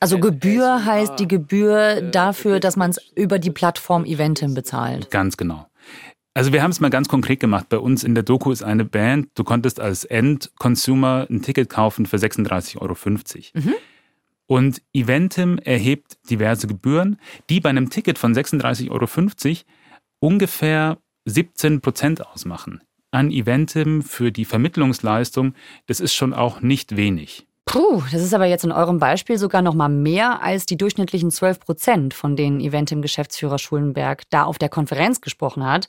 Also 0.00 0.18
Gebühr 0.18 0.84
heißt 0.84 1.18
die 1.20 1.28
Gebühr 1.28 2.02
dafür, 2.02 2.58
dass 2.58 2.76
man 2.76 2.90
es 2.90 2.98
über 3.14 3.38
die 3.38 3.52
Plattform 3.52 4.04
Eventim 4.04 4.54
bezahlt. 4.54 5.10
Ganz 5.10 5.36
genau. 5.36 5.68
Also 6.34 6.52
wir 6.52 6.62
haben 6.62 6.70
es 6.70 6.80
mal 6.80 6.90
ganz 6.90 7.08
konkret 7.08 7.40
gemacht. 7.40 7.68
Bei 7.68 7.78
uns 7.78 8.02
in 8.02 8.14
der 8.14 8.24
Doku 8.24 8.50
ist 8.50 8.62
eine 8.62 8.84
Band, 8.84 9.28
du 9.34 9.44
konntest 9.44 9.80
als 9.80 10.04
End-Consumer 10.04 11.26
ein 11.30 11.42
Ticket 11.42 11.68
kaufen 11.68 12.06
für 12.06 12.16
36,50 12.16 12.80
Euro. 12.80 12.96
Und 14.46 14.82
Eventim 14.92 15.58
erhebt 15.58 16.18
diverse 16.30 16.66
Gebühren, 16.66 17.18
die 17.48 17.60
bei 17.60 17.68
einem 17.68 17.90
Ticket 17.90 18.18
von 18.18 18.34
36,50 18.34 18.90
Euro 18.90 19.06
ungefähr 20.20 20.98
17 21.26 21.80
Prozent 21.80 22.26
ausmachen. 22.26 22.80
An 23.12 23.30
Eventim 23.30 24.02
für 24.02 24.32
die 24.32 24.44
Vermittlungsleistung, 24.44 25.54
das 25.86 26.00
ist 26.00 26.14
schon 26.14 26.34
auch 26.34 26.60
nicht 26.60 26.96
wenig. 26.96 27.46
Puh, 27.66 28.02
das 28.10 28.22
ist 28.22 28.34
aber 28.34 28.46
jetzt 28.46 28.64
in 28.64 28.72
eurem 28.72 28.98
Beispiel 28.98 29.38
sogar 29.38 29.62
noch 29.62 29.74
mal 29.74 29.88
mehr 29.88 30.42
als 30.42 30.66
die 30.66 30.76
durchschnittlichen 30.76 31.30
12 31.30 31.60
Prozent, 31.60 32.14
von 32.14 32.36
denen 32.36 32.60
Eventim-Geschäftsführer 32.60 33.58
Schulenberg 33.58 34.22
da 34.30 34.44
auf 34.44 34.58
der 34.58 34.68
Konferenz 34.68 35.20
gesprochen 35.20 35.64
hat. 35.64 35.86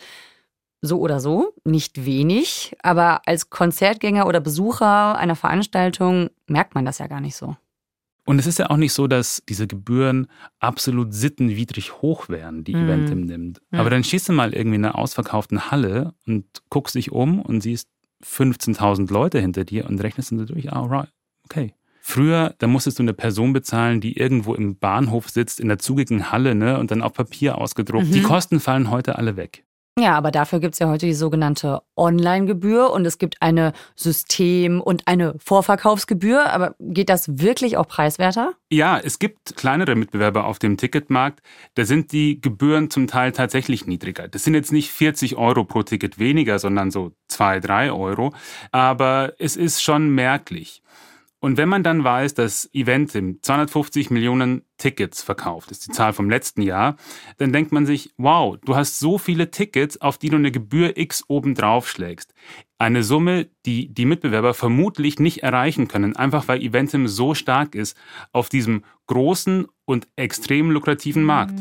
So 0.82 1.00
oder 1.00 1.20
so, 1.20 1.54
nicht 1.64 2.06
wenig, 2.06 2.76
aber 2.84 3.22
als 3.26 3.50
Konzertgänger 3.50 4.28
oder 4.28 4.42
Besucher 4.42 5.18
einer 5.18 5.36
Veranstaltung 5.36 6.30
merkt 6.46 6.76
man 6.76 6.86
das 6.86 7.00
ja 7.00 7.08
gar 7.08 7.22
nicht 7.22 7.36
so. 7.36 7.56
Und 8.26 8.40
es 8.40 8.48
ist 8.48 8.58
ja 8.60 8.70
auch 8.70 8.78
nicht 8.78 8.94
so, 8.94 9.08
dass 9.08 9.44
diese 9.50 9.68
Gebühren 9.68 10.28
absolut 10.60 11.14
sittenwidrig 11.14 12.02
hoch 12.02 12.30
wären, 12.30 12.64
die 12.64 12.74
Mhm. 12.76 12.84
Eventim 12.86 13.22
nimmt. 13.22 13.62
Aber 13.72 13.90
dann 13.90 14.04
stehst 14.04 14.30
du 14.30 14.34
mal 14.34 14.54
irgendwie 14.54 14.78
in 14.78 14.86
einer 14.86 14.98
ausverkauften 14.98 15.72
Halle 15.72 16.14
und 16.26 16.46
guckst 16.70 16.96
dich 16.96 17.12
um 17.12 17.42
und 17.42 17.62
siehst 17.62 17.90
15.000 18.24 19.12
Leute 19.12 19.40
hinter 19.40 19.66
dir 19.66 19.86
und 19.90 20.02
rechnest 20.02 20.32
dann 20.32 20.46
durch, 20.46 20.72
ah, 20.72 20.82
right, 20.84 21.10
okay. 21.46 21.74
Früher, 22.06 22.54
da 22.58 22.68
musstest 22.68 23.00
du 23.00 23.04
eine 23.04 23.14
Person 23.14 23.54
bezahlen, 23.54 24.02
die 24.02 24.18
irgendwo 24.18 24.54
im 24.56 24.78
Bahnhof 24.78 25.30
sitzt, 25.30 25.60
in 25.62 25.70
der 25.70 25.80
zugigen 25.80 26.32
Halle, 26.32 26.54
ne, 26.54 26.78
und 26.78 26.92
dann 26.92 27.02
auf 27.02 27.14
Papier 27.14 27.58
ausgedruckt. 27.58 28.08
Mhm. 28.08 28.12
Die 28.12 28.22
Kosten 28.22 28.60
fallen 28.60 28.90
heute 28.90 29.18
alle 29.18 29.38
weg. 29.38 29.66
Ja, 30.00 30.16
aber 30.16 30.32
dafür 30.32 30.60
gibt's 30.60 30.80
ja 30.80 30.90
heute 30.90 31.06
die 31.06 31.14
sogenannte 31.14 31.84
Online-Gebühr 31.96 32.90
und 32.90 33.06
es 33.06 33.20
gibt 33.20 33.40
eine 33.42 33.74
System- 33.96 34.82
und 34.82 35.08
eine 35.08 35.36
Vorverkaufsgebühr. 35.38 36.52
Aber 36.52 36.74
geht 36.80 37.10
das 37.10 37.38
wirklich 37.38 37.78
auch 37.78 37.88
preiswerter? 37.88 38.54
Ja, 38.72 38.98
es 38.98 39.20
gibt 39.20 39.56
kleinere 39.56 39.94
Mitbewerber 39.94 40.46
auf 40.46 40.58
dem 40.58 40.78
Ticketmarkt. 40.78 41.44
Da 41.76 41.86
sind 41.86 42.12
die 42.12 42.42
Gebühren 42.42 42.90
zum 42.90 43.06
Teil 43.06 43.34
tatsächlich 43.34 43.86
niedriger. 43.86 44.28
Das 44.28 44.44
sind 44.44 44.56
jetzt 44.56 44.72
nicht 44.72 44.90
40 44.90 45.36
Euro 45.36 45.64
pro 45.64 45.84
Ticket 45.84 46.18
weniger, 46.18 46.58
sondern 46.58 46.90
so 46.90 47.12
2, 47.28 47.60
3 47.60 47.92
Euro. 47.92 48.34
Aber 48.72 49.34
es 49.38 49.56
ist 49.56 49.84
schon 49.84 50.10
merklich. 50.10 50.82
Und 51.44 51.58
wenn 51.58 51.68
man 51.68 51.84
dann 51.84 52.06
weiß, 52.06 52.36
dass 52.36 52.70
Eventim 52.74 53.40
250 53.42 54.10
Millionen 54.12 54.62
Tickets 54.78 55.22
verkauft, 55.22 55.72
ist 55.72 55.86
die 55.86 55.92
Zahl 55.92 56.14
vom 56.14 56.30
letzten 56.30 56.62
Jahr, 56.62 56.96
dann 57.38 57.52
denkt 57.52 57.74
man 57.74 57.86
sich, 57.86 58.12
wow, 58.16 58.56
du 58.64 58.78
hast 58.78 58.98
so 59.00 59.18
viele 59.18 59.52
Tickets, 59.52 60.00
auf 60.00 60.18
die 60.18 60.30
du 60.30 60.38
eine 60.38 60.52
Gebühr 60.52 60.98
X 60.98 61.26
oben 61.28 61.54
drauf 61.54 61.90
schlägst. 61.90 62.34
Eine 62.78 63.04
Summe, 63.04 63.50
die 63.66 63.94
die 63.94 64.06
Mitbewerber 64.06 64.54
vermutlich 64.54 65.20
nicht 65.20 65.44
erreichen 65.44 65.90
können, 65.90 66.16
einfach 66.16 66.48
weil 66.48 66.62
Eventim 66.62 67.10
so 67.10 67.34
stark 67.36 67.76
ist 67.76 67.98
auf 68.32 68.48
diesem 68.48 68.86
großen 69.08 69.68
und 69.84 70.08
extrem 70.16 70.72
lukrativen 70.72 71.26
Markt. 71.26 71.60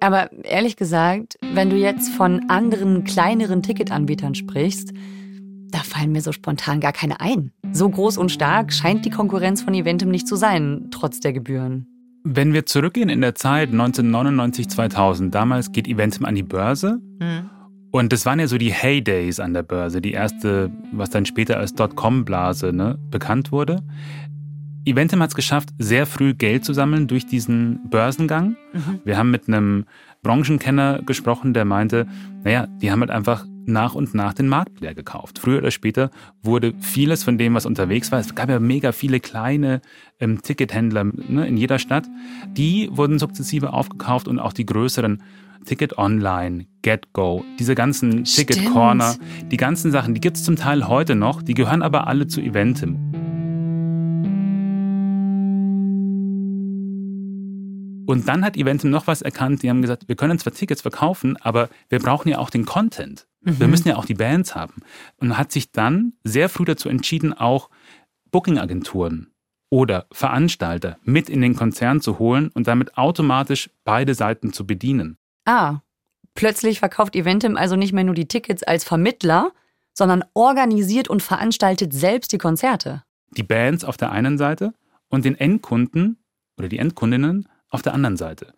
Aber 0.00 0.30
ehrlich 0.42 0.76
gesagt, 0.76 1.38
wenn 1.54 1.70
du 1.70 1.76
jetzt 1.76 2.10
von 2.10 2.50
anderen 2.50 3.04
kleineren 3.04 3.62
Ticketanbietern 3.62 4.34
sprichst, 4.34 4.92
da 5.74 5.80
fallen 5.80 6.12
mir 6.12 6.20
so 6.20 6.30
spontan 6.30 6.78
gar 6.78 6.92
keine 6.92 7.20
ein. 7.20 7.50
So 7.72 7.88
groß 7.88 8.16
und 8.16 8.30
stark 8.30 8.72
scheint 8.72 9.04
die 9.04 9.10
Konkurrenz 9.10 9.62
von 9.62 9.74
Eventim 9.74 10.08
nicht 10.08 10.28
zu 10.28 10.36
sein, 10.36 10.86
trotz 10.92 11.18
der 11.18 11.32
Gebühren. 11.32 11.86
Wenn 12.22 12.52
wir 12.52 12.64
zurückgehen 12.64 13.08
in 13.08 13.20
der 13.20 13.34
Zeit 13.34 13.70
1999, 13.70 14.68
2000, 14.68 15.34
damals 15.34 15.72
geht 15.72 15.88
Eventim 15.88 16.24
an 16.26 16.36
die 16.36 16.44
Börse. 16.44 17.00
Und 17.90 18.12
das 18.12 18.24
waren 18.24 18.38
ja 18.38 18.46
so 18.46 18.56
die 18.56 18.72
Heydays 18.72 19.40
an 19.40 19.52
der 19.52 19.64
Börse, 19.64 20.00
die 20.00 20.12
erste, 20.12 20.70
was 20.92 21.10
dann 21.10 21.26
später 21.26 21.58
als 21.58 21.74
Dotcom-Blase 21.74 22.72
ne, 22.72 22.98
bekannt 23.10 23.50
wurde. 23.52 23.82
Eventim 24.86 25.20
hat 25.22 25.30
es 25.30 25.34
geschafft, 25.34 25.70
sehr 25.78 26.06
früh 26.06 26.34
Geld 26.34 26.64
zu 26.64 26.72
sammeln 26.72 27.08
durch 27.08 27.26
diesen 27.26 27.90
Börsengang. 27.90 28.56
Wir 29.04 29.18
haben 29.18 29.30
mit 29.30 29.48
einem 29.48 29.86
Branchenkenner 30.22 31.02
gesprochen, 31.02 31.52
der 31.52 31.64
meinte, 31.64 32.06
naja, 32.44 32.66
die 32.80 32.90
haben 32.90 33.00
halt 33.00 33.10
einfach 33.10 33.44
nach 33.66 33.94
und 33.94 34.14
nach 34.14 34.34
den 34.34 34.48
Markt 34.48 34.80
leer 34.80 34.94
gekauft. 34.94 35.38
Früher 35.38 35.58
oder 35.58 35.70
später 35.70 36.10
wurde 36.42 36.74
vieles 36.80 37.24
von 37.24 37.38
dem, 37.38 37.54
was 37.54 37.66
unterwegs 37.66 38.12
war, 38.12 38.18
es 38.18 38.34
gab 38.34 38.48
ja 38.48 38.60
mega 38.60 38.92
viele 38.92 39.20
kleine 39.20 39.80
ähm, 40.20 40.42
Tickethändler 40.42 41.04
ne, 41.04 41.46
in 41.46 41.56
jeder 41.56 41.78
Stadt, 41.78 42.06
die 42.48 42.88
wurden 42.92 43.18
sukzessive 43.18 43.72
aufgekauft 43.72 44.28
und 44.28 44.38
auch 44.38 44.52
die 44.52 44.66
größeren 44.66 45.22
Ticket 45.64 45.96
Online, 45.96 46.66
GetGo, 46.82 47.44
diese 47.58 47.74
ganzen 47.74 48.24
Ticket. 48.24 48.66
Corner, 48.66 49.16
die 49.50 49.56
ganzen 49.56 49.90
Sachen, 49.90 50.14
die 50.14 50.20
gibt 50.20 50.36
es 50.36 50.44
zum 50.44 50.56
Teil 50.56 50.88
heute 50.88 51.14
noch, 51.14 51.42
die 51.42 51.54
gehören 51.54 51.82
aber 51.82 52.06
alle 52.06 52.26
zu 52.26 52.40
Eventim. 52.40 53.13
Und 58.06 58.28
dann 58.28 58.44
hat 58.44 58.56
Eventim 58.56 58.90
noch 58.90 59.06
was 59.06 59.22
erkannt. 59.22 59.62
Die 59.62 59.70
haben 59.70 59.82
gesagt, 59.82 60.08
wir 60.08 60.16
können 60.16 60.38
zwar 60.38 60.52
Tickets 60.52 60.82
verkaufen, 60.82 61.36
aber 61.40 61.68
wir 61.88 61.98
brauchen 61.98 62.28
ja 62.28 62.38
auch 62.38 62.50
den 62.50 62.64
Content. 62.64 63.26
Wir 63.40 63.68
müssen 63.68 63.88
ja 63.88 63.96
auch 63.96 64.06
die 64.06 64.14
Bands 64.14 64.54
haben. 64.54 64.82
Und 65.18 65.36
hat 65.36 65.52
sich 65.52 65.70
dann 65.70 66.14
sehr 66.24 66.48
früh 66.48 66.64
dazu 66.64 66.88
entschieden, 66.88 67.34
auch 67.34 67.68
Booking-Agenturen 68.30 69.32
oder 69.70 70.06
Veranstalter 70.12 70.98
mit 71.02 71.28
in 71.28 71.40
den 71.42 71.54
Konzern 71.54 72.00
zu 72.00 72.18
holen 72.18 72.50
und 72.54 72.66
damit 72.68 72.96
automatisch 72.96 73.70
beide 73.84 74.14
Seiten 74.14 74.52
zu 74.52 74.66
bedienen. 74.66 75.18
Ah, 75.44 75.80
plötzlich 76.34 76.78
verkauft 76.78 77.16
Eventim 77.16 77.56
also 77.56 77.76
nicht 77.76 77.92
mehr 77.92 78.04
nur 78.04 78.14
die 78.14 78.28
Tickets 78.28 78.62
als 78.62 78.84
Vermittler, 78.84 79.52
sondern 79.92 80.24
organisiert 80.32 81.08
und 81.08 81.22
veranstaltet 81.22 81.92
selbst 81.92 82.32
die 82.32 82.38
Konzerte. 82.38 83.02
Die 83.36 83.42
Bands 83.42 83.84
auf 83.84 83.96
der 83.96 84.10
einen 84.10 84.38
Seite 84.38 84.74
und 85.08 85.24
den 85.24 85.36
Endkunden 85.36 86.18
oder 86.56 86.68
die 86.68 86.78
Endkundinnen 86.78 87.48
auf 87.74 87.82
der 87.82 87.94
anderen 87.94 88.16
Seite. 88.16 88.54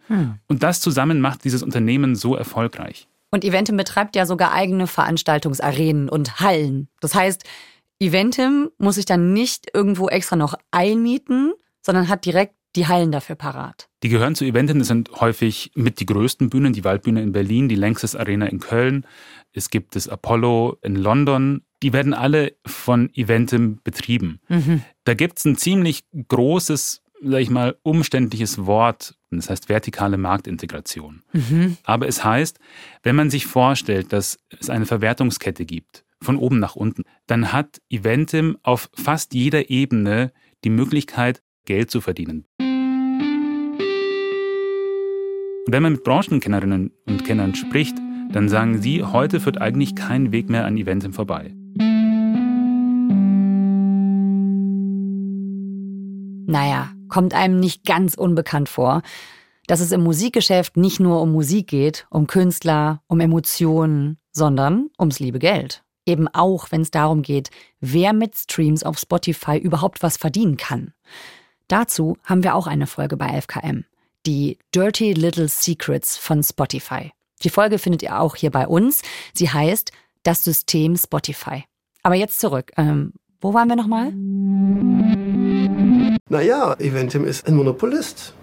Und 0.46 0.62
das 0.62 0.80
zusammen 0.80 1.20
macht 1.20 1.44
dieses 1.44 1.62
Unternehmen 1.62 2.14
so 2.14 2.36
erfolgreich. 2.36 3.08
Und 3.30 3.44
Eventim 3.44 3.76
betreibt 3.76 4.14
ja 4.14 4.24
sogar 4.24 4.52
eigene 4.52 4.86
Veranstaltungsarenen 4.86 6.08
und 6.08 6.40
Hallen. 6.40 6.88
Das 7.00 7.14
heißt, 7.14 7.44
Eventim 7.98 8.70
muss 8.78 8.94
sich 8.96 9.04
dann 9.04 9.32
nicht 9.32 9.66
irgendwo 9.74 10.08
extra 10.08 10.36
noch 10.36 10.54
einmieten, 10.70 11.52
sondern 11.82 12.08
hat 12.08 12.24
direkt 12.24 12.54
die 12.76 12.86
Hallen 12.86 13.10
dafür 13.10 13.36
parat. 13.36 13.88
Die 14.02 14.10
gehören 14.10 14.34
zu 14.34 14.44
Eventen, 14.44 14.78
das 14.78 14.88
sind 14.88 15.10
häufig 15.20 15.72
mit 15.74 15.98
die 15.98 16.06
größten 16.06 16.50
Bühnen, 16.50 16.72
die 16.72 16.84
Waldbühne 16.84 17.22
in 17.22 17.32
Berlin, 17.32 17.68
die 17.68 17.74
Längstes 17.74 18.14
Arena 18.14 18.46
in 18.46 18.60
Köln, 18.60 19.06
es 19.52 19.70
gibt 19.70 19.96
das 19.96 20.08
Apollo 20.08 20.76
in 20.82 20.96
London, 20.96 21.62
die 21.82 21.92
werden 21.92 22.12
alle 22.12 22.54
von 22.66 23.10
Eventim 23.14 23.80
betrieben. 23.82 24.40
Mhm. 24.48 24.82
Da 25.04 25.14
gibt 25.14 25.38
es 25.38 25.46
ein 25.46 25.56
ziemlich 25.56 26.04
großes, 26.28 27.02
sag 27.22 27.40
ich 27.40 27.50
mal, 27.50 27.76
umständliches 27.82 28.66
Wort, 28.66 29.14
das 29.30 29.50
heißt 29.50 29.68
vertikale 29.68 30.16
Marktintegration. 30.18 31.22
Mhm. 31.32 31.76
Aber 31.84 32.06
es 32.08 32.24
heißt, 32.24 32.58
wenn 33.02 33.16
man 33.16 33.30
sich 33.30 33.46
vorstellt, 33.46 34.12
dass 34.12 34.38
es 34.58 34.70
eine 34.70 34.86
Verwertungskette 34.86 35.64
gibt, 35.64 36.04
von 36.22 36.36
oben 36.36 36.58
nach 36.58 36.76
unten, 36.76 37.02
dann 37.26 37.52
hat 37.52 37.80
Eventim 37.90 38.58
auf 38.62 38.90
fast 38.94 39.34
jeder 39.34 39.70
Ebene 39.70 40.32
die 40.64 40.70
Möglichkeit, 40.70 41.42
Geld 41.66 41.90
zu 41.90 42.00
verdienen. 42.00 42.46
Und 45.66 45.72
wenn 45.72 45.82
man 45.82 45.92
mit 45.94 46.04
Branchenkennerinnen 46.04 46.92
und 47.06 47.24
Kennern 47.24 47.54
spricht, 47.54 47.96
dann 48.30 48.48
sagen 48.48 48.80
sie, 48.80 49.02
heute 49.02 49.40
führt 49.40 49.60
eigentlich 49.60 49.94
kein 49.94 50.32
Weg 50.32 50.48
mehr 50.48 50.64
an 50.64 50.76
Eventim 50.76 51.12
vorbei. 51.12 51.54
Naja, 56.46 56.92
kommt 57.08 57.34
einem 57.34 57.58
nicht 57.58 57.84
ganz 57.84 58.14
unbekannt 58.14 58.68
vor, 58.68 59.02
dass 59.66 59.80
es 59.80 59.90
im 59.90 60.02
Musikgeschäft 60.02 60.76
nicht 60.76 61.00
nur 61.00 61.20
um 61.20 61.32
Musik 61.32 61.66
geht, 61.66 62.06
um 62.08 62.26
Künstler, 62.28 63.02
um 63.08 63.18
Emotionen, 63.20 64.18
sondern 64.32 64.90
ums 64.98 65.18
liebe 65.18 65.40
Geld. 65.40 65.82
Eben 66.06 66.28
auch, 66.28 66.70
wenn 66.70 66.82
es 66.82 66.92
darum 66.92 67.22
geht, 67.22 67.50
wer 67.80 68.12
mit 68.12 68.36
Streams 68.36 68.84
auf 68.84 68.96
Spotify 68.98 69.58
überhaupt 69.58 70.04
was 70.04 70.16
verdienen 70.16 70.56
kann. 70.56 70.92
Dazu 71.66 72.16
haben 72.22 72.44
wir 72.44 72.54
auch 72.54 72.68
eine 72.68 72.86
Folge 72.86 73.16
bei 73.16 73.40
FKM. 73.40 73.84
Die 74.24 74.58
Dirty 74.72 75.14
Little 75.14 75.48
Secrets 75.48 76.16
von 76.16 76.44
Spotify. 76.44 77.12
Die 77.42 77.50
Folge 77.50 77.78
findet 77.78 78.04
ihr 78.04 78.20
auch 78.20 78.36
hier 78.36 78.50
bei 78.50 78.68
uns. 78.68 79.02
Sie 79.34 79.50
heißt 79.50 79.90
Das 80.22 80.44
System 80.44 80.96
Spotify. 80.96 81.64
Aber 82.04 82.14
jetzt 82.14 82.38
zurück. 82.38 82.70
Ähm, 82.76 83.14
wo 83.40 83.52
waren 83.52 83.68
wir 83.68 83.76
nochmal? 83.76 84.12
Naja, 86.28 86.74
Eventim 86.80 87.24
ist 87.24 87.46
ein 87.46 87.54
Monopolist. 87.54 88.34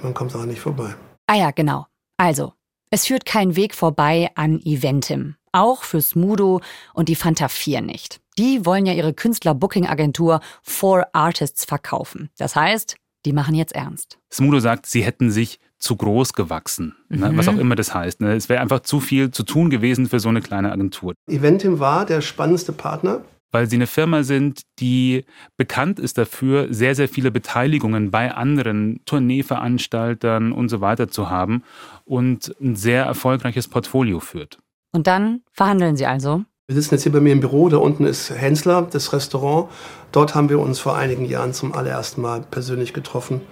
Man 0.00 0.14
kommt 0.14 0.34
auch 0.36 0.44
nicht 0.44 0.60
vorbei. 0.60 0.94
Ah 1.26 1.34
ja, 1.34 1.50
genau. 1.50 1.86
Also, 2.16 2.52
es 2.90 3.06
führt 3.06 3.24
kein 3.24 3.56
Weg 3.56 3.74
vorbei 3.74 4.30
an 4.36 4.60
Eventim. 4.64 5.34
Auch 5.50 5.82
für 5.82 6.00
Smudo 6.00 6.60
und 6.94 7.08
die 7.08 7.16
Fanta 7.16 7.48
4 7.48 7.80
nicht. 7.80 8.20
Die 8.38 8.64
wollen 8.64 8.86
ja 8.86 8.92
ihre 8.92 9.12
Künstler-Booking-Agentur 9.12 10.40
For 10.62 11.08
Artists 11.12 11.64
verkaufen. 11.64 12.30
Das 12.38 12.54
heißt, 12.54 12.94
die 13.24 13.32
machen 13.32 13.56
jetzt 13.56 13.74
ernst. 13.74 14.18
Smudo 14.32 14.60
sagt, 14.60 14.86
sie 14.86 15.02
hätten 15.02 15.32
sich 15.32 15.58
zu 15.80 15.96
groß 15.96 16.34
gewachsen, 16.34 16.94
ne? 17.08 17.32
mhm. 17.32 17.36
was 17.36 17.48
auch 17.48 17.58
immer 17.58 17.74
das 17.74 17.92
heißt. 17.92 18.20
Ne? 18.20 18.34
Es 18.34 18.48
wäre 18.48 18.60
einfach 18.60 18.80
zu 18.80 19.00
viel 19.00 19.32
zu 19.32 19.42
tun 19.42 19.68
gewesen 19.68 20.08
für 20.08 20.20
so 20.20 20.28
eine 20.28 20.40
kleine 20.40 20.70
Agentur. 20.70 21.14
Eventim 21.28 21.80
war 21.80 22.06
der 22.06 22.20
spannendste 22.20 22.72
Partner. 22.72 23.22
Weil 23.52 23.68
sie 23.68 23.76
eine 23.76 23.86
Firma 23.86 24.22
sind, 24.24 24.62
die 24.80 25.24
bekannt 25.56 26.00
ist 26.00 26.18
dafür, 26.18 26.66
sehr, 26.70 26.94
sehr 26.94 27.08
viele 27.08 27.30
Beteiligungen 27.30 28.10
bei 28.10 28.32
anderen 28.34 29.00
Tourneeveranstaltern 29.04 30.52
und 30.52 30.68
so 30.68 30.80
weiter 30.80 31.08
zu 31.08 31.30
haben 31.30 31.62
und 32.04 32.54
ein 32.60 32.74
sehr 32.74 33.04
erfolgreiches 33.04 33.68
Portfolio 33.68 34.20
führt. 34.20 34.58
Und 34.92 35.06
dann 35.06 35.42
verhandeln 35.52 35.96
sie 35.96 36.06
also? 36.06 36.44
Wir 36.68 36.76
sitzen 36.76 36.94
jetzt 36.94 37.02
hier 37.02 37.12
bei 37.12 37.20
mir 37.20 37.32
im 37.32 37.40
Büro, 37.40 37.68
da 37.68 37.76
unten 37.76 38.04
ist 38.04 38.30
Hensler, 38.30 38.88
das 38.90 39.12
Restaurant. 39.12 39.68
Dort 40.12 40.34
haben 40.34 40.48
wir 40.48 40.58
uns 40.58 40.78
vor 40.78 40.96
einigen 40.96 41.24
Jahren 41.24 41.52
zum 41.52 41.74
allerersten 41.74 42.22
Mal 42.22 42.44
persönlich 42.50 42.94
getroffen. 42.94 43.42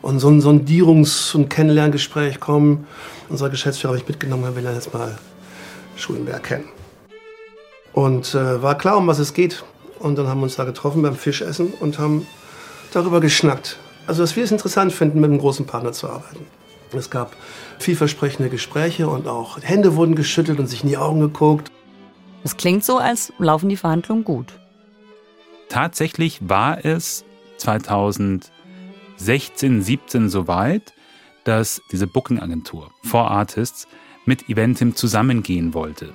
Und 0.00 0.20
so 0.20 0.28
ein 0.28 0.40
Sondierungs- 0.40 1.34
und 1.34 1.50
Kennenlerngespräch 1.50 2.40
kommen. 2.40 2.86
Unser 3.28 3.50
Geschäftsführer 3.50 3.92
habe 3.92 4.02
ich 4.02 4.08
mitgenommen, 4.08 4.54
wir 4.54 4.62
lernen 4.62 4.78
jetzt 4.78 4.94
mal 4.94 5.18
Schulenberg 5.96 6.42
kennen. 6.42 6.81
Und 7.92 8.34
äh, 8.34 8.62
war 8.62 8.76
klar, 8.76 8.96
um 8.96 9.06
was 9.06 9.18
es 9.18 9.34
geht. 9.34 9.64
Und 9.98 10.16
dann 10.16 10.26
haben 10.26 10.40
wir 10.40 10.44
uns 10.44 10.56
da 10.56 10.64
getroffen 10.64 11.02
beim 11.02 11.14
Fischessen 11.16 11.72
und 11.80 11.98
haben 11.98 12.26
darüber 12.92 13.20
geschnackt. 13.20 13.78
Also, 14.06 14.22
dass 14.22 14.34
wir 14.36 14.44
es 14.44 14.50
interessant 14.50 14.92
finden, 14.92 15.20
mit 15.20 15.30
einem 15.30 15.38
großen 15.38 15.66
Partner 15.66 15.92
zu 15.92 16.08
arbeiten. 16.08 16.46
Es 16.92 17.08
gab 17.08 17.36
vielversprechende 17.78 18.50
Gespräche 18.50 19.08
und 19.08 19.28
auch 19.28 19.58
Hände 19.62 19.96
wurden 19.96 20.14
geschüttelt 20.14 20.58
und 20.58 20.66
sich 20.66 20.82
in 20.82 20.90
die 20.90 20.98
Augen 20.98 21.20
geguckt. 21.20 21.70
Es 22.44 22.56
klingt 22.56 22.84
so, 22.84 22.98
als 22.98 23.32
laufen 23.38 23.68
die 23.68 23.76
Verhandlungen 23.76 24.24
gut. 24.24 24.58
Tatsächlich 25.68 26.40
war 26.42 26.84
es 26.84 27.24
2016, 27.58 28.50
17 29.82 30.28
soweit, 30.28 30.92
dass 31.44 31.80
diese 31.90 32.06
Booking-Agentur 32.06 32.90
For 33.04 33.30
Artists 33.30 33.86
mit 34.26 34.48
Eventim 34.48 34.94
zusammengehen 34.94 35.72
wollte. 35.74 36.12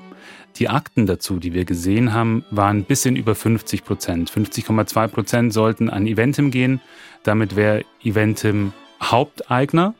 Die 0.59 0.69
Akten 0.69 1.05
dazu, 1.05 1.37
die 1.37 1.53
wir 1.53 1.65
gesehen 1.65 2.13
haben, 2.13 2.43
waren 2.49 2.77
ein 2.77 2.83
bisschen 2.83 3.15
über 3.15 3.35
50 3.35 3.83
Prozent. 3.83 4.31
50,2 4.31 5.07
Prozent 5.07 5.53
sollten 5.53 5.89
an 5.89 6.07
Eventim 6.07 6.49
gehen. 6.49 6.81
Damit 7.23 7.55
wäre 7.55 7.85
Eventim 8.03 8.73
Haupteigner 9.01 9.93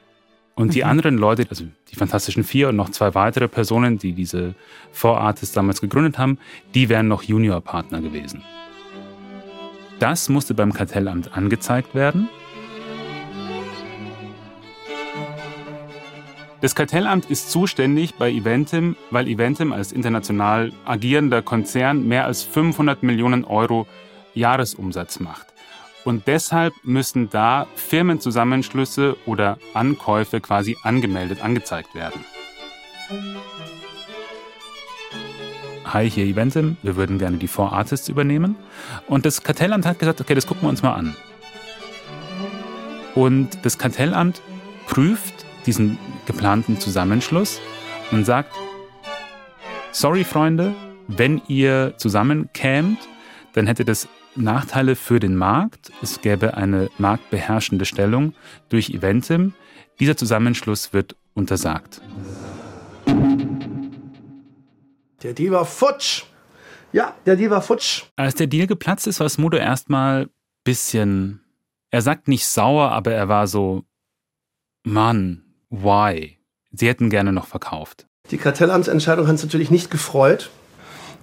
und 0.56 0.74
die 0.74 0.84
mhm. 0.84 0.89
anderen 0.89 1.17
Leute, 1.17 1.46
also 1.50 1.65
die 1.91 1.96
Fantastischen 1.96 2.43
Vier 2.43 2.70
und 2.70 2.76
noch 2.76 2.89
zwei 2.89 3.13
weitere 3.13 3.48
Personen, 3.48 4.00
die 4.00 4.13
diese 4.13 4.56
Four 4.91 5.22
Artists 5.22 5.54
damals 5.54 5.82
gegründet 5.82 6.17
haben, 6.17 6.39
die 6.74 6.89
wären 6.89 7.08
noch 7.08 7.22
Juniorpartner 7.22 8.02
gewesen. 8.02 8.41
Das 10.00 10.30
musste 10.30 10.56
beim 10.56 10.74
Kartellamt 10.74 11.36
angezeigt 11.38 11.93
werden. 11.93 12.30
Das 16.60 16.74
Kartellamt 16.74 17.30
ist 17.30 17.52
zuständig 17.52 18.15
bei 18.15 18.32
Eventim, 18.32 18.96
weil 19.12 19.28
Eventim 19.28 19.72
als 19.72 19.91
international 19.91 20.72
agierender 20.86 21.43
Konzern 21.43 22.08
mehr 22.08 22.26
als 22.26 22.41
500 22.41 23.04
Millionen 23.04 23.43
Euro 23.46 23.86
Jahresumsatz 24.34 25.20
macht. 25.20 25.46
Und 26.04 26.26
deshalb 26.26 26.74
müssen 26.84 27.30
da 27.30 27.67
Firmenzusammenschlüsse 27.76 29.17
oder 29.28 29.60
Ankäufe 29.76 30.41
quasi 30.41 30.78
angemeldet, 30.82 31.43
angezeigt 31.43 31.93
werden. 31.93 32.26
Hi, 35.86 36.10
hier 36.10 36.26
Eventim, 36.26 36.78
wir 36.82 36.96
würden 36.96 37.20
gerne 37.20 37.38
die 37.38 37.48
Four 37.48 37.72
Artists 37.72 38.10
übernehmen. 38.10 38.56
Und 39.08 39.28
das 39.28 39.43
Kartellamt 39.43 39.86
hat 39.86 40.00
gesagt, 40.00 40.22
okay, 40.22 40.34
das 40.34 40.48
gucken 40.48 40.63
wir 40.63 40.70
uns 40.70 40.82
mal 40.82 40.93
an. 40.96 41.15
Und 43.13 43.63
das 43.63 43.78
Kartellamt 43.78 44.41
prüft 44.88 45.46
diesen 45.67 45.99
geplanten 46.25 46.80
Zusammenschluss 46.80 47.60
und 48.12 48.25
sagt, 48.25 48.51
sorry 49.91 50.23
Freunde, 50.23 50.73
wenn 51.08 51.41
ihr 51.47 51.93
zusammenkämt, 51.97 52.99
dann 53.53 53.67
hätte 53.67 53.86
das 53.86 54.08
Nachteile 54.36 54.95
für 54.95 55.19
den 55.19 55.36
Markt. 55.36 55.91
Es 56.01 56.21
gäbe 56.21 56.56
eine 56.56 56.89
marktbeherrschende 56.97 57.86
Stellung 57.86 58.34
durch 58.69 58.91
Eventim. 58.91 59.53
Dieser 59.99 60.15
Zusammenschluss 60.15 60.93
wird 60.93 61.15
untersagt. 61.34 62.01
Der 65.23 65.34
Deal 65.34 65.51
war 65.51 65.65
futsch. 65.65 66.23
Ja, 66.93 67.15
der 67.25 67.36
Deal 67.36 67.49
war 67.49 67.62
futsch. 67.62 68.03
Als 68.15 68.36
der 68.36 68.47
Deal 68.47 68.67
geplatzt 68.67 69.08
ist, 69.08 69.19
war 69.19 69.27
Smudo 69.27 69.58
erstmal 69.58 70.30
bisschen, 70.63 71.41
er 71.89 72.01
sagt 72.01 72.27
nicht 72.27 72.45
sauer, 72.45 72.91
aber 72.91 73.13
er 73.13 73.27
war 73.27 73.47
so, 73.47 73.84
Mann, 74.84 75.46
why? 75.69 76.38
Sie 76.71 76.88
hätten 76.88 77.10
gerne 77.10 77.32
noch 77.32 77.47
verkauft. 77.47 78.08
Die 78.32 78.38
Kartellamtsentscheidung 78.38 79.25
hat 79.25 79.32
uns 79.32 79.43
natürlich 79.43 79.71
nicht 79.71 79.89
gefreut. 79.89 80.49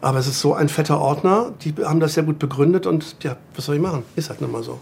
Aber 0.01 0.19
es 0.19 0.27
ist 0.27 0.41
so 0.41 0.53
ein 0.53 0.69
fetter 0.69 1.01
Ordner, 1.01 1.55
die 1.63 1.73
haben 1.83 1.99
das 1.99 2.13
sehr 2.15 2.25
gut 2.25 2.39
begründet 2.39 2.87
und 2.87 3.17
ja, 3.23 3.39
was 3.55 3.65
soll 3.65 3.77
ich 3.77 3.81
machen? 3.81 4.05
Ist 4.17 4.29
halt 4.29 4.43
nun 4.43 4.53
mal 4.53 4.63
so. 4.63 4.79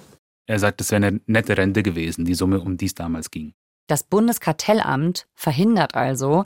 Er 0.47 0.59
sagt, 0.59 0.81
es 0.81 0.91
wäre 0.91 1.05
eine 1.05 1.21
nette 1.27 1.57
Rente 1.57 1.85
gewesen, 1.85 2.25
die 2.25 2.35
Summe, 2.35 2.61
um 2.61 2.77
die 2.77 2.87
es 2.87 2.95
damals 2.95 3.31
ging. 3.31 3.53
Das 3.87 4.03
Bundeskartellamt 4.03 5.29
verhindert 5.35 5.95
also, 5.95 6.45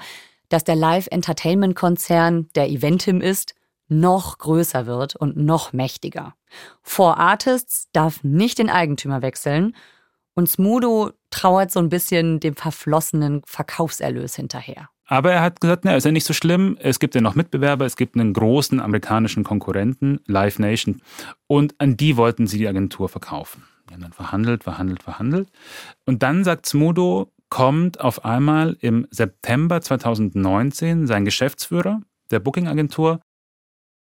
dass 0.49 0.65
der 0.65 0.77
Live-Entertainment-Konzern, 0.77 2.49
der 2.55 2.69
Eventim 2.69 3.21
ist, 3.23 3.55
noch 3.89 4.39
größer 4.39 4.87
wird 4.87 5.17
und 5.17 5.37
noch 5.37 5.73
mächtiger. 5.73 6.35
Four 6.83 7.19
Artists 7.19 7.89
darf 7.93 8.23
nicht 8.25 8.59
den 8.59 8.69
Eigentümer 8.69 9.23
wechseln 9.23 9.75
und 10.37 10.49
Smudo 10.49 11.11
trauert 11.31 11.73
so 11.73 11.81
ein 11.81 11.89
bisschen 11.89 12.39
dem 12.39 12.55
verflossenen 12.55 13.43
Verkaufserlös 13.47 14.37
hinterher. 14.37 14.89
Aber 15.09 15.33
er 15.33 15.41
hat 15.41 15.61
gesagt, 15.61 15.85
na, 15.85 15.97
ist 15.97 16.05
ja 16.05 16.13
nicht 16.13 16.27
so 16.27 16.35
schlimm. 16.35 16.77
Es 16.81 16.99
gibt 16.99 17.15
ja 17.15 17.21
noch 17.21 17.35
Mitbewerber. 17.35 17.85
Es 17.87 17.97
gibt 17.97 18.17
einen 18.17 18.33
großen 18.33 18.81
amerikanischen 18.81 19.45
Konkurrenten, 19.45 20.21
Live 20.27 20.59
Nation. 20.59 21.01
Und 21.47 21.75
an 21.79 21.97
die 21.97 22.17
wollten 22.17 22.47
sie 22.47 22.59
die 22.59 22.69
Agentur 22.69 23.09
verkaufen. 23.09 23.65
Die 23.89 23.95
haben 23.95 24.03
dann 24.03 24.13
verhandelt, 24.13 24.65
verhandelt, 24.65 25.03
verhandelt. 25.03 25.49
Und 26.05 26.23
dann 26.23 26.45
sagt 26.45 26.67
Smudo, 26.67 27.33
kommt 27.49 28.01
auf 28.01 28.25
einmal 28.25 28.77
im 28.81 29.07
September 29.11 29.81
2019 29.81 31.07
sein 31.07 31.25
Geschäftsführer 31.25 32.01
der 32.33 32.41
Booking-Agentur 32.41 33.21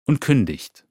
und 0.06 0.20
kündigt. 0.20 0.86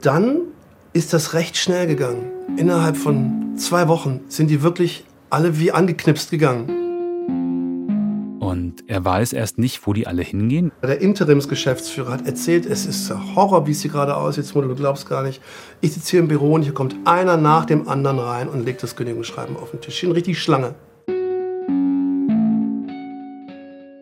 Dann 0.00 0.51
ist 0.92 1.12
das 1.12 1.32
recht 1.34 1.56
schnell 1.56 1.86
gegangen. 1.86 2.30
Innerhalb 2.56 2.96
von 2.96 3.56
zwei 3.56 3.88
Wochen 3.88 4.20
sind 4.28 4.48
die 4.48 4.62
wirklich 4.62 5.04
alle 5.30 5.58
wie 5.58 5.72
angeknipst 5.72 6.30
gegangen. 6.30 6.78
Und 8.40 8.84
er 8.86 9.02
weiß 9.02 9.32
erst 9.32 9.58
nicht, 9.58 9.86
wo 9.86 9.94
die 9.94 10.06
alle 10.06 10.22
hingehen. 10.22 10.70
Der 10.82 11.00
Interimsgeschäftsführer 11.00 12.12
hat 12.12 12.26
erzählt, 12.26 12.66
es 12.66 12.84
ist 12.84 13.10
Horror, 13.34 13.66
wie 13.66 13.70
es 13.70 13.80
hier 13.80 13.90
gerade 13.90 14.16
aussieht. 14.16 14.44
Du 14.54 14.74
glaubst 14.74 15.08
gar 15.08 15.22
nicht. 15.22 15.40
Ich 15.80 15.94
sitze 15.94 16.10
hier 16.10 16.20
im 16.20 16.28
Büro 16.28 16.52
und 16.52 16.62
hier 16.62 16.74
kommt 16.74 16.94
einer 17.06 17.38
nach 17.38 17.64
dem 17.64 17.88
anderen 17.88 18.18
rein 18.18 18.48
und 18.48 18.66
legt 18.66 18.82
das 18.82 18.94
Kündigungsschreiben 18.94 19.56
auf 19.56 19.70
den 19.70 19.80
Tisch. 19.80 19.98
Hier 20.00 20.14
richtig 20.14 20.42
Schlange. 20.42 20.74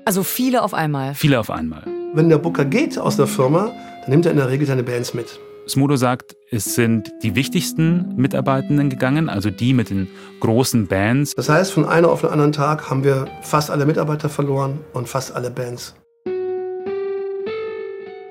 Also 0.05 0.25
viele 0.25 0.63
auf 0.63 0.75
einmal. 0.75 1.15
Viele 1.15 1.39
auf 1.39 1.51
einmal. 1.51 1.85
Wenn 2.15 2.29
der 2.29 2.39
Booker 2.39 2.65
geht 2.65 2.99
aus 2.99 3.17
der 3.17 3.29
Firma, 3.29 3.71
dann 4.01 4.11
nimmt 4.11 4.27
er 4.27 4.33
in 4.33 4.39
der 4.39 4.49
Regel 4.49 4.67
seine 4.67 4.83
Bands 4.83 5.15
mit. 5.15 5.39
Smudo 5.69 5.97
sagt, 5.97 6.37
es 6.51 6.75
sind 6.75 7.11
die 7.23 7.35
wichtigsten 7.35 8.15
Mitarbeitenden 8.17 8.91
gegangen, 8.91 9.29
also 9.29 9.51
die 9.51 9.73
mit 9.73 9.91
den 9.91 10.09
großen 10.41 10.87
Bands. 10.87 11.35
Das 11.35 11.49
heißt, 11.49 11.73
von 11.73 11.85
einem 11.85 12.07
auf 12.07 12.23
den 12.23 12.31
anderen 12.31 12.53
Tag 12.53 12.91
haben 12.91 13.05
wir 13.05 13.27
fast 13.43 13.71
alle 13.71 13.87
Mitarbeiter 13.87 14.29
verloren 14.29 14.81
und 14.93 15.09
fast 15.09 15.35
alle 15.35 15.51
Bands. 15.51 15.95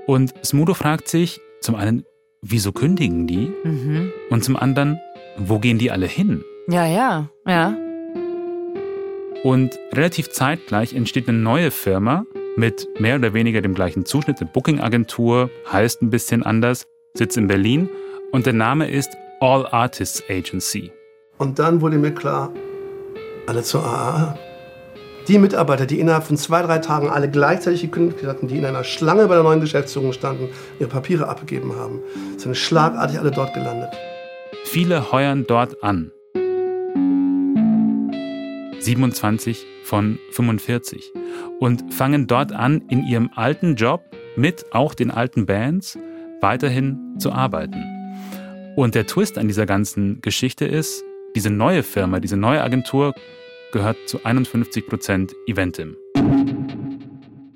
Und 0.07 0.33
Smudo 0.43 0.73
fragt 0.73 1.07
sich 1.07 1.39
zum 1.61 1.75
einen, 1.75 2.03
wieso 2.41 2.71
kündigen 2.71 3.27
die? 3.27 3.51
Mhm. 3.63 4.11
Und 4.29 4.43
zum 4.43 4.55
anderen, 4.55 4.99
wo 5.37 5.59
gehen 5.59 5.77
die 5.77 5.91
alle 5.91 6.07
hin? 6.07 6.43
Ja, 6.67 6.85
ja, 6.85 7.29
ja. 7.47 7.75
Und 9.43 9.79
relativ 9.93 10.31
zeitgleich 10.31 10.93
entsteht 10.93 11.29
eine 11.29 11.37
neue 11.37 11.71
Firma 11.71 12.25
mit 12.57 12.87
mehr 12.99 13.15
oder 13.15 13.33
weniger 13.33 13.61
dem 13.61 13.73
gleichen 13.73 14.05
Zuschnitt, 14.05 14.41
eine 14.41 14.49
Booking-Agentur, 14.51 15.49
heißt 15.71 16.01
ein 16.01 16.09
bisschen 16.09 16.43
anders, 16.43 16.87
sitzt 17.13 17.37
in 17.37 17.47
Berlin 17.47 17.89
und 18.31 18.45
der 18.45 18.53
Name 18.53 18.89
ist 18.89 19.09
All 19.39 19.65
Artists 19.67 20.23
Agency. 20.29 20.91
Und 21.37 21.59
dann 21.59 21.81
wurde 21.81 21.97
mir 21.97 22.13
klar, 22.13 22.53
alle 23.47 23.63
zur 23.63 23.83
AA. 23.83 24.37
Die 25.27 25.37
Mitarbeiter, 25.37 25.85
die 25.85 25.99
innerhalb 25.99 26.23
von 26.23 26.37
zwei, 26.37 26.61
drei 26.61 26.79
Tagen 26.79 27.09
alle 27.09 27.29
gleichzeitig 27.29 27.81
gekündigt 27.81 28.25
hatten, 28.25 28.47
die 28.47 28.57
in 28.57 28.65
einer 28.65 28.83
Schlange 28.83 29.27
bei 29.27 29.35
der 29.35 29.43
neuen 29.43 29.61
Geschäftsführung 29.61 30.11
standen, 30.11 30.49
ihre 30.79 30.89
Papiere 30.89 31.27
abgegeben 31.27 31.75
haben, 31.75 31.99
sind 32.37 32.57
schlagartig 32.57 33.19
alle 33.19 33.31
dort 33.31 33.53
gelandet. 33.53 33.89
Viele 34.65 35.11
heuern 35.11 35.45
dort 35.47 35.83
an. 35.83 36.11
27 38.79 39.65
von 39.83 40.19
45 40.31 41.11
und 41.59 41.93
fangen 41.93 42.27
dort 42.27 42.51
an, 42.51 42.81
in 42.89 43.05
ihrem 43.05 43.29
alten 43.35 43.75
Job 43.75 44.01
mit 44.35 44.65
auch 44.71 44.93
den 44.93 45.11
alten 45.11 45.45
Bands 45.45 45.97
weiterhin 46.41 46.97
zu 47.17 47.31
arbeiten. 47.31 47.83
Und 48.75 48.95
der 48.95 49.07
Twist 49.07 49.37
an 49.37 49.47
dieser 49.47 49.65
ganzen 49.65 50.21
Geschichte 50.21 50.65
ist, 50.65 51.03
diese 51.35 51.49
neue 51.49 51.83
Firma, 51.83 52.19
diese 52.19 52.37
neue 52.37 52.63
Agentur 52.63 53.13
gehört 53.71 53.97
zu 54.07 54.23
51 54.23 54.87
Prozent 54.87 55.35
Eventim. 55.47 55.95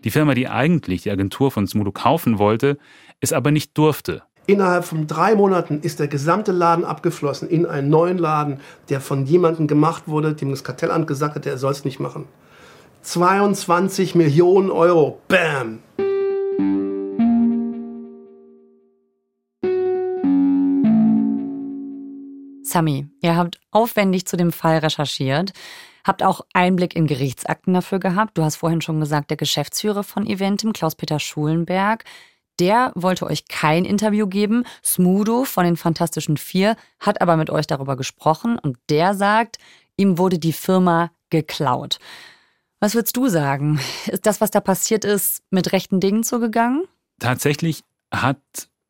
Die 0.04 0.12
Firma, 0.12 0.34
die 0.34 0.48
eigentlich 0.48 1.04
die 1.04 1.12
Agentur 1.12 1.50
von 1.50 1.66
Smudo 1.66 1.92
kaufen 1.92 2.38
wollte, 2.38 2.78
es 3.22 3.32
aber 3.32 3.52
nicht 3.52 3.78
durfte. 3.78 4.24
Innerhalb 4.46 4.84
von 4.84 5.08
drei 5.08 5.36
Monaten 5.36 5.80
ist 5.80 6.00
der 6.00 6.10
gesamte 6.10 6.52
Laden 6.52 6.84
abgeflossen 6.84 7.50
in 7.50 7.66
einen 7.66 7.90
neuen 7.90 8.18
Laden, 8.18 8.60
der 8.90 9.00
von 9.00 9.26
jemandem 9.26 9.68
gemacht 9.68 10.04
wurde, 10.08 10.34
dem 10.34 10.52
das 10.52 10.66
Kartellamt 10.66 11.08
gesagt 11.08 11.36
hat, 11.36 11.46
er 11.46 11.58
soll 11.58 11.72
es 11.72 11.86
nicht 11.86 12.02
machen. 12.02 12.26
22 13.04 14.16
Millionen 14.16 14.70
Euro. 14.70 15.22
Bam! 15.30 15.80
Sami, 22.74 23.08
ihr 23.22 23.36
habt 23.36 23.60
aufwendig 23.70 24.26
zu 24.26 24.36
dem 24.36 24.52
Fall 24.52 24.80
recherchiert, 24.80 25.54
habt 26.04 26.24
auch 26.24 26.42
Einblick 26.54 26.96
in 26.96 27.06
Gerichtsakten 27.06 27.72
dafür 27.72 28.00
gehabt. 28.00 28.36
Du 28.36 28.44
hast 28.44 28.56
vorhin 28.56 28.82
schon 28.82 29.00
gesagt, 29.00 29.30
der 29.30 29.38
Geschäftsführer 29.38 30.04
von 30.04 30.26
Eventim, 30.26 30.74
Klaus-Peter 30.74 31.20
Schulenberg, 31.20 32.04
der 32.60 32.92
wollte 32.96 33.28
euch 33.28 33.48
kein 33.48 33.86
Interview 33.86 34.26
geben. 34.26 34.64
Smudo 34.84 35.44
von 35.44 35.66
den 35.66 35.78
Fantastischen 35.78 36.38
Vier 36.38 36.76
hat 37.00 37.22
aber 37.22 37.38
mit 37.38 37.52
euch 37.52 37.68
darüber 37.68 37.96
gesprochen 37.96 38.58
und 38.58 38.78
der 38.90 39.14
sagt, 39.14 39.60
ihm 39.96 40.18
wurde 40.18 40.40
die 40.40 40.52
Firma 40.52 41.12
geklaut. 41.30 42.00
Was 42.80 42.96
würdest 42.96 43.16
du 43.16 43.28
sagen? 43.28 43.80
Ist 44.08 44.26
das, 44.26 44.42
was 44.42 44.50
da 44.50 44.62
passiert 44.62 45.06
ist, 45.06 45.44
mit 45.52 45.74
rechten 45.74 46.00
Dingen 46.00 46.24
zugegangen? 46.24 46.86
Tatsächlich 47.20 47.84
hat 48.12 48.42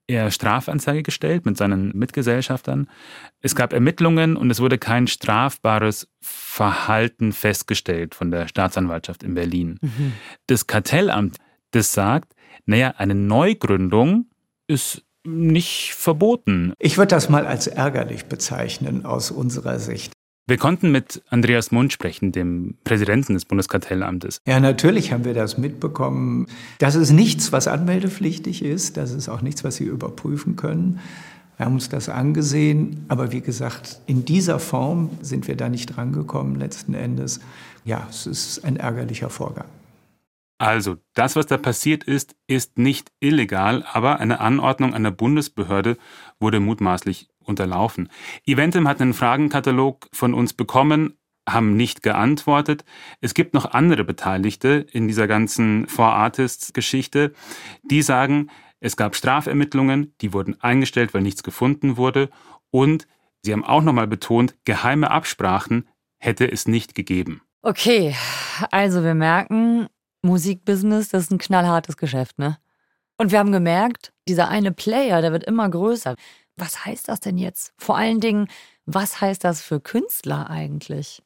er 0.08 0.32
Strafanzeige 0.32 1.04
gestellt 1.04 1.46
mit 1.46 1.58
seinen 1.58 1.92
Mitgesellschaftern. 1.98 2.88
Es 3.39 3.56
gab 3.56 3.74
Ermittlungen 3.74 4.36
und 4.36 4.52
es 4.52 4.60
wurde 4.60 4.78
kein 4.78 5.08
strafbares 5.08 6.08
Verhalten 6.22 7.32
festgestellt 7.32 8.16
von 8.16 8.32
der 8.32 8.48
Staatsanwaltschaft 8.48 9.24
in 9.24 9.34
Berlin. 9.34 9.80
Mhm. 9.82 10.13
Das 10.48 10.68
Kartellamt, 10.68 11.38
das 11.72 11.94
sagt, 11.94 12.34
naja, 12.66 12.94
eine 12.98 13.16
Neugründung 13.16 14.30
ist 14.68 15.04
nicht 15.26 15.94
verboten. 15.94 16.74
Ich 16.80 16.98
würde 16.98 17.16
das 17.16 17.30
mal 17.30 17.48
als 17.48 17.68
ärgerlich 17.68 18.26
bezeichnen 18.26 19.06
aus 19.06 19.32
unserer 19.32 19.80
Sicht. 19.80 20.12
Wir 20.45 20.58
konnten 20.58 20.91
mit 20.91 21.23
Andreas 21.29 21.71
Mund 21.71 21.93
sprechen, 21.93 22.34
dem 22.34 22.75
Präsidenten 22.84 23.34
des 23.34 23.45
Bundeskartellamtes. 23.45 24.41
Ja, 24.45 24.60
natürlich 24.60 25.13
haben 25.13 25.23
wir 25.23 25.34
das 25.34 25.58
mitbekommen. 25.58 26.47
Das 26.79 26.95
ist 26.95 27.12
nichts, 27.12 27.53
was 27.53 27.69
anmeldepflichtig 27.69 28.62
ist. 28.62 28.97
Das 28.97 29.12
ist 29.12 29.29
auch 29.29 29.41
nichts, 29.41 29.63
was 29.63 29.77
Sie 29.77 29.86
überprüfen 29.86 30.58
können. 30.58 30.99
Wir 31.56 31.65
haben 31.65 31.75
uns 31.75 31.88
das 31.88 32.10
angesehen. 32.10 33.06
Aber 33.08 33.32
wie 33.32 33.39
gesagt, 33.39 34.01
in 34.06 34.25
dieser 34.25 34.60
Form 34.60 35.12
sind 35.21 35.47
wir 35.47 35.56
da 35.56 35.69
nicht 35.69 35.95
drangekommen 35.95 36.56
letzten 36.56 36.93
Endes. 36.93 37.39
Ja, 37.86 38.06
es 38.10 38.27
ist 38.27 38.65
ein 38.65 38.75
ärgerlicher 38.75 39.29
Vorgang. 39.29 39.67
Also, 40.58 40.97
das, 41.13 41.36
was 41.36 41.45
da 41.45 41.58
passiert 41.58 42.03
ist, 42.03 42.36
ist 42.47 42.77
nicht 42.77 43.12
illegal, 43.19 43.86
aber 43.91 44.19
eine 44.19 44.39
Anordnung 44.39 44.93
einer 44.93 45.12
Bundesbehörde 45.12 45.97
wurde 46.39 46.60
mutmaßlich 46.60 47.27
unterlaufen. 47.43 48.10
Eventim 48.45 48.88
hat 48.88 49.01
einen 49.01 49.13
Fragenkatalog 49.13 50.08
von 50.12 50.34
uns 50.34 50.53
bekommen, 50.53 51.17
haben 51.47 51.75
nicht 51.75 52.03
geantwortet. 52.03 52.86
Es 53.21 53.34
gibt 53.34 53.53
noch 53.53 53.71
andere 53.71 54.03
Beteiligte 54.03 54.86
in 54.91 55.08
dieser 55.08 55.27
ganzen 55.27 55.88
Four 55.88 56.13
Artists-Geschichte, 56.13 57.34
die 57.84 58.01
sagen, 58.01 58.49
es 58.79 58.97
gab 58.97 59.15
Strafermittlungen, 59.15 60.13
die 60.21 60.34
wurden 60.34 60.60
eingestellt, 60.62 61.13
weil 61.13 61.21
nichts 61.21 61.43
gefunden 61.43 61.97
wurde. 61.97 62.29
Und 62.69 63.08
sie 63.41 63.53
haben 63.53 63.63
auch 63.63 63.82
nochmal 63.82 64.08
betont, 64.08 64.56
geheime 64.65 65.12
Absprachen 65.12 65.88
hätte 66.17 66.49
es 66.49 66.67
nicht 66.67 66.95
gegeben. 66.95 67.41
Okay, 67.62 68.15
also 68.71 69.03
wir 69.03 69.13
merken, 69.15 69.88
Musikbusiness, 70.21 71.10
das 71.10 71.23
ist 71.23 71.32
ein 71.32 71.38
knallhartes 71.38 71.97
Geschäft, 71.97 72.39
ne? 72.39 72.58
Und 73.17 73.32
wir 73.32 73.39
haben 73.39 73.51
gemerkt, 73.51 74.12
dieser 74.27 74.49
eine 74.49 74.71
Player, 74.71 75.21
der 75.21 75.32
wird 75.32 75.43
immer 75.43 75.69
größer. 75.69 76.15
Was 76.58 76.86
heißt 76.86 77.10
das 77.10 77.20
denn 77.20 77.38
jetzt? 77.38 77.74
Vor 77.78 77.98
allen 77.98 78.20
Dingen, 78.20 78.48
was 78.86 79.22
heißt 79.22 79.44
das 79.44 79.62
für 79.62 79.80
Künstler 79.80 80.50
eigentlich? 80.50 81.22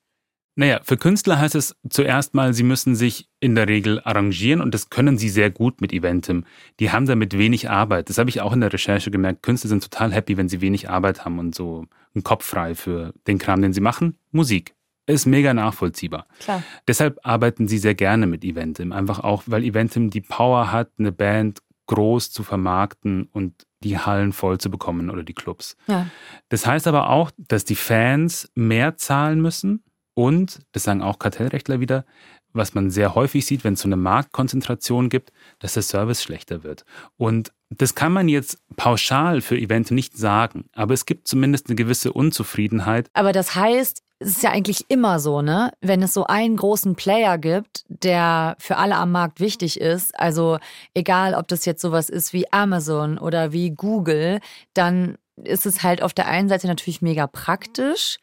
Naja, 0.60 0.80
für 0.84 0.98
Künstler 0.98 1.38
heißt 1.38 1.54
es 1.54 1.76
zuerst 1.88 2.34
mal, 2.34 2.52
sie 2.52 2.64
müssen 2.64 2.96
sich 2.96 3.30
in 3.40 3.54
der 3.54 3.68
Regel 3.68 4.02
arrangieren 4.04 4.60
und 4.60 4.74
das 4.74 4.90
können 4.90 5.20
sie 5.20 5.30
sehr 5.30 5.52
gut 5.52 5.82
mit 5.82 5.94
Eventim. 5.94 6.46
Die 6.80 6.92
haben 6.92 7.06
damit 7.06 7.38
wenig 7.38 7.70
Arbeit. 7.70 8.10
Das 8.10 8.18
habe 8.18 8.32
ich 8.32 8.42
auch 8.42 8.54
in 8.54 8.62
der 8.62 8.74
Recherche 8.74 9.12
gemerkt. 9.12 9.44
Künstler 9.44 9.68
sind 9.70 9.84
total 9.84 10.12
happy, 10.12 10.36
wenn 10.36 10.50
sie 10.50 10.60
wenig 10.60 10.90
Arbeit 10.90 11.26
haben 11.26 11.38
und 11.38 11.54
so 11.54 11.86
einen 12.16 12.24
Kopf 12.24 12.44
frei 12.44 12.74
für 12.74 13.14
den 13.28 13.38
Kram, 13.38 13.62
den 13.62 13.72
sie 13.72 13.82
machen. 13.82 14.18
Musik. 14.32 14.74
Ist 15.06 15.28
mega 15.28 15.54
nachvollziehbar. 15.54 16.26
Klar. 16.40 16.64
Deshalb 16.88 17.20
arbeiten 17.22 17.68
sie 17.68 17.78
sehr 17.78 17.94
gerne 17.94 18.26
mit 18.26 18.44
Eventim. 18.44 18.92
Einfach 18.94 19.20
auch, 19.20 19.44
weil 19.46 19.64
Eventim 19.64 20.10
die 20.10 20.22
Power 20.22 20.72
hat, 20.72 20.90
eine 20.98 21.12
Band 21.12 21.60
groß 21.86 22.32
zu 22.32 22.42
vermarkten 22.42 23.30
und 23.32 23.67
die 23.84 23.98
Hallen 23.98 24.34
voll 24.34 24.60
zu 24.60 24.70
bekommen 24.70 25.10
oder 25.10 25.24
die 25.24 25.34
Clubs. 25.34 25.76
Ja. 25.88 26.08
Das 26.50 26.66
heißt 26.66 26.88
aber 26.88 27.10
auch, 27.10 27.32
dass 27.38 27.66
die 27.66 27.76
Fans 27.76 28.52
mehr 28.56 28.98
zahlen 28.98 29.42
müssen 29.42 29.84
und, 30.14 30.62
das 30.72 30.84
sagen 30.84 31.02
auch 31.02 31.20
Kartellrechtler 31.20 31.80
wieder, 31.80 32.06
was 32.54 32.74
man 32.74 32.90
sehr 32.90 33.14
häufig 33.14 33.46
sieht, 33.46 33.64
wenn 33.64 33.74
es 33.74 33.82
so 33.82 33.88
eine 33.88 33.98
Marktkonzentration 33.98 35.10
gibt, 35.10 35.32
dass 35.60 35.74
der 35.74 35.84
Service 35.84 36.24
schlechter 36.24 36.64
wird. 36.64 36.86
Und 37.18 37.52
das 37.70 37.96
kann 37.96 38.14
man 38.14 38.28
jetzt 38.28 38.58
pauschal 38.76 39.42
für 39.42 39.58
Events 39.58 39.92
nicht 39.92 40.18
sagen, 40.18 40.66
aber 40.74 40.94
es 40.94 41.06
gibt 41.06 41.28
zumindest 41.28 41.68
eine 41.68 41.76
gewisse 41.76 42.14
Unzufriedenheit. 42.14 43.10
Aber 43.14 43.32
das 43.32 43.56
heißt, 43.56 44.02
es 44.20 44.30
ist 44.30 44.44
ja 44.44 44.52
eigentlich 44.52 44.86
immer 44.90 45.20
so, 45.20 45.42
ne? 45.42 45.72
Wenn 45.82 46.02
es 46.02 46.14
so 46.14 46.26
einen 46.26 46.58
großen 46.58 46.96
Player 46.96 47.38
gibt, 47.38 47.86
der 47.88 48.56
für 48.60 48.78
alle 48.78 48.96
am 48.96 49.12
Markt 49.12 49.40
wichtig 49.40 49.80
ist, 49.80 50.20
also 50.20 50.58
egal, 50.94 51.36
ob 51.36 51.48
das 51.48 51.66
jetzt 51.66 51.82
sowas 51.82 52.10
ist 52.10 52.34
wie 52.34 52.52
Amazon 52.52 53.20
oder 53.20 53.52
wie 53.52 53.72
Google, 53.72 54.40
dann 54.74 55.18
ist 55.44 55.68
es 55.68 55.84
halt 55.84 56.02
auf 56.02 56.14
der 56.14 56.28
einen 56.28 56.50
Seite 56.50 56.68
natürlich 56.68 57.02
mega 57.02 57.28
praktisch, 57.28 58.18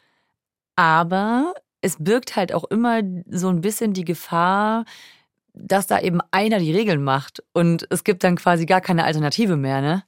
aber 0.77 1.55
es 1.81 1.97
birgt 2.01 2.35
halt 2.35 2.53
auch 2.53 2.65
immer 2.65 3.01
so 3.31 3.49
ein 3.49 3.61
bisschen 3.61 3.93
die 3.93 4.05
Gefahr, 4.05 4.85
dass 5.53 5.87
da 5.87 6.01
eben 6.01 6.21
einer 6.33 6.59
die 6.59 6.73
Regeln 6.73 7.05
macht 7.05 7.43
und 7.53 7.87
es 7.91 8.03
gibt 8.03 8.25
dann 8.25 8.37
quasi 8.37 8.67
gar 8.67 8.81
keine 8.81 9.05
Alternative 9.05 9.57
mehr, 9.57 9.81
ne? 9.81 10.03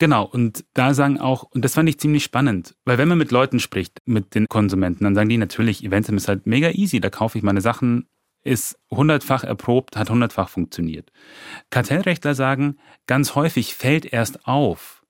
Genau, 0.00 0.24
und 0.24 0.64
da 0.72 0.94
sagen 0.94 1.18
auch, 1.18 1.42
und 1.42 1.62
das 1.62 1.74
fand 1.74 1.86
ich 1.86 2.00
ziemlich 2.00 2.24
spannend, 2.24 2.74
weil 2.86 2.96
wenn 2.96 3.06
man 3.06 3.18
mit 3.18 3.30
Leuten 3.30 3.60
spricht, 3.60 3.98
mit 4.06 4.34
den 4.34 4.48
Konsumenten, 4.48 5.04
dann 5.04 5.14
sagen 5.14 5.28
die 5.28 5.36
natürlich, 5.36 5.84
Eventim 5.84 6.16
ist 6.16 6.26
halt 6.26 6.46
mega 6.46 6.70
easy, 6.70 7.00
da 7.00 7.10
kaufe 7.10 7.36
ich 7.36 7.44
meine 7.44 7.60
Sachen, 7.60 8.06
ist 8.42 8.78
hundertfach 8.90 9.44
erprobt, 9.44 9.98
hat 9.98 10.08
hundertfach 10.08 10.48
funktioniert. 10.48 11.12
Kartellrechtler 11.68 12.34
sagen, 12.34 12.78
ganz 13.06 13.34
häufig 13.34 13.74
fällt 13.74 14.10
erst 14.10 14.46
auf, 14.46 15.04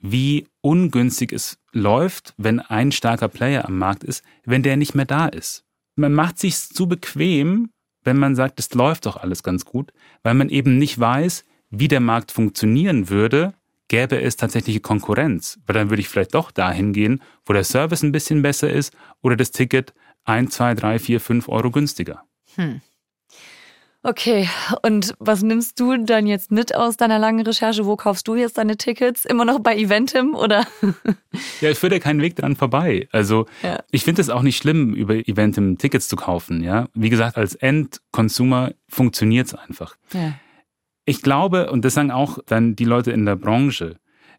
wie 0.00 0.48
ungünstig 0.60 1.32
es 1.32 1.60
läuft, 1.70 2.34
wenn 2.36 2.58
ein 2.58 2.90
starker 2.90 3.28
Player 3.28 3.64
am 3.64 3.78
Markt 3.78 4.02
ist, 4.02 4.24
wenn 4.44 4.64
der 4.64 4.76
nicht 4.76 4.96
mehr 4.96 5.04
da 5.04 5.28
ist. 5.28 5.64
Man 5.94 6.12
macht 6.12 6.40
sich 6.40 6.58
zu 6.58 6.88
bequem, 6.88 7.70
wenn 8.02 8.18
man 8.18 8.34
sagt, 8.34 8.58
es 8.58 8.74
läuft 8.74 9.06
doch 9.06 9.18
alles 9.18 9.44
ganz 9.44 9.64
gut, 9.64 9.92
weil 10.24 10.34
man 10.34 10.48
eben 10.48 10.78
nicht 10.78 10.98
weiß, 10.98 11.44
wie 11.70 11.86
der 11.86 12.00
Markt 12.00 12.32
funktionieren 12.32 13.08
würde, 13.08 13.54
gäbe 13.88 14.20
es 14.20 14.36
tatsächliche 14.36 14.80
Konkurrenz. 14.80 15.58
Weil 15.66 15.74
dann 15.74 15.90
würde 15.90 16.00
ich 16.00 16.08
vielleicht 16.08 16.34
doch 16.34 16.50
dahin 16.50 16.92
gehen, 16.92 17.22
wo 17.44 17.52
der 17.52 17.64
Service 17.64 18.02
ein 18.02 18.12
bisschen 18.12 18.42
besser 18.42 18.70
ist 18.70 18.94
oder 19.22 19.36
das 19.36 19.50
Ticket 19.50 19.94
1, 20.24 20.54
2, 20.54 20.74
3, 20.74 20.98
4, 20.98 21.20
5 21.20 21.48
Euro 21.48 21.70
günstiger. 21.70 22.22
Hm. 22.56 22.80
Okay, 24.08 24.48
und 24.82 25.14
was 25.18 25.42
nimmst 25.42 25.80
du 25.80 25.96
dann 25.96 26.28
jetzt 26.28 26.52
mit 26.52 26.76
aus 26.76 26.96
deiner 26.96 27.18
langen 27.18 27.44
Recherche? 27.44 27.86
Wo 27.86 27.96
kaufst 27.96 28.28
du 28.28 28.36
jetzt 28.36 28.56
deine 28.56 28.76
Tickets? 28.76 29.24
Immer 29.24 29.44
noch 29.44 29.58
bei 29.58 29.76
Eventim 29.76 30.36
oder? 30.36 30.64
ja, 31.60 31.70
ich 31.70 31.78
führe 31.78 31.94
ja 31.94 31.98
keinen 31.98 32.22
Weg 32.22 32.36
dran 32.36 32.54
vorbei. 32.54 33.08
Also 33.10 33.46
ja. 33.64 33.82
ich 33.90 34.04
finde 34.04 34.22
es 34.22 34.30
auch 34.30 34.42
nicht 34.42 34.58
schlimm, 34.58 34.94
über 34.94 35.14
Eventim 35.14 35.76
Tickets 35.76 36.06
zu 36.06 36.14
kaufen. 36.14 36.62
Ja, 36.62 36.86
wie 36.94 37.10
gesagt, 37.10 37.36
als 37.36 37.56
Endconsumer 37.56 38.74
funktioniert 38.88 39.48
es 39.48 39.54
einfach. 39.54 39.96
Ja. 40.12 40.34
Ich 41.06 41.22
glaube, 41.22 41.70
und 41.70 41.84
das 41.84 41.94
sagen 41.94 42.10
auch 42.10 42.38
dann 42.46 42.76
die 42.76 42.84
Leute 42.84 43.12
in 43.12 43.24
der 43.24 43.36
Branche, 43.36 43.96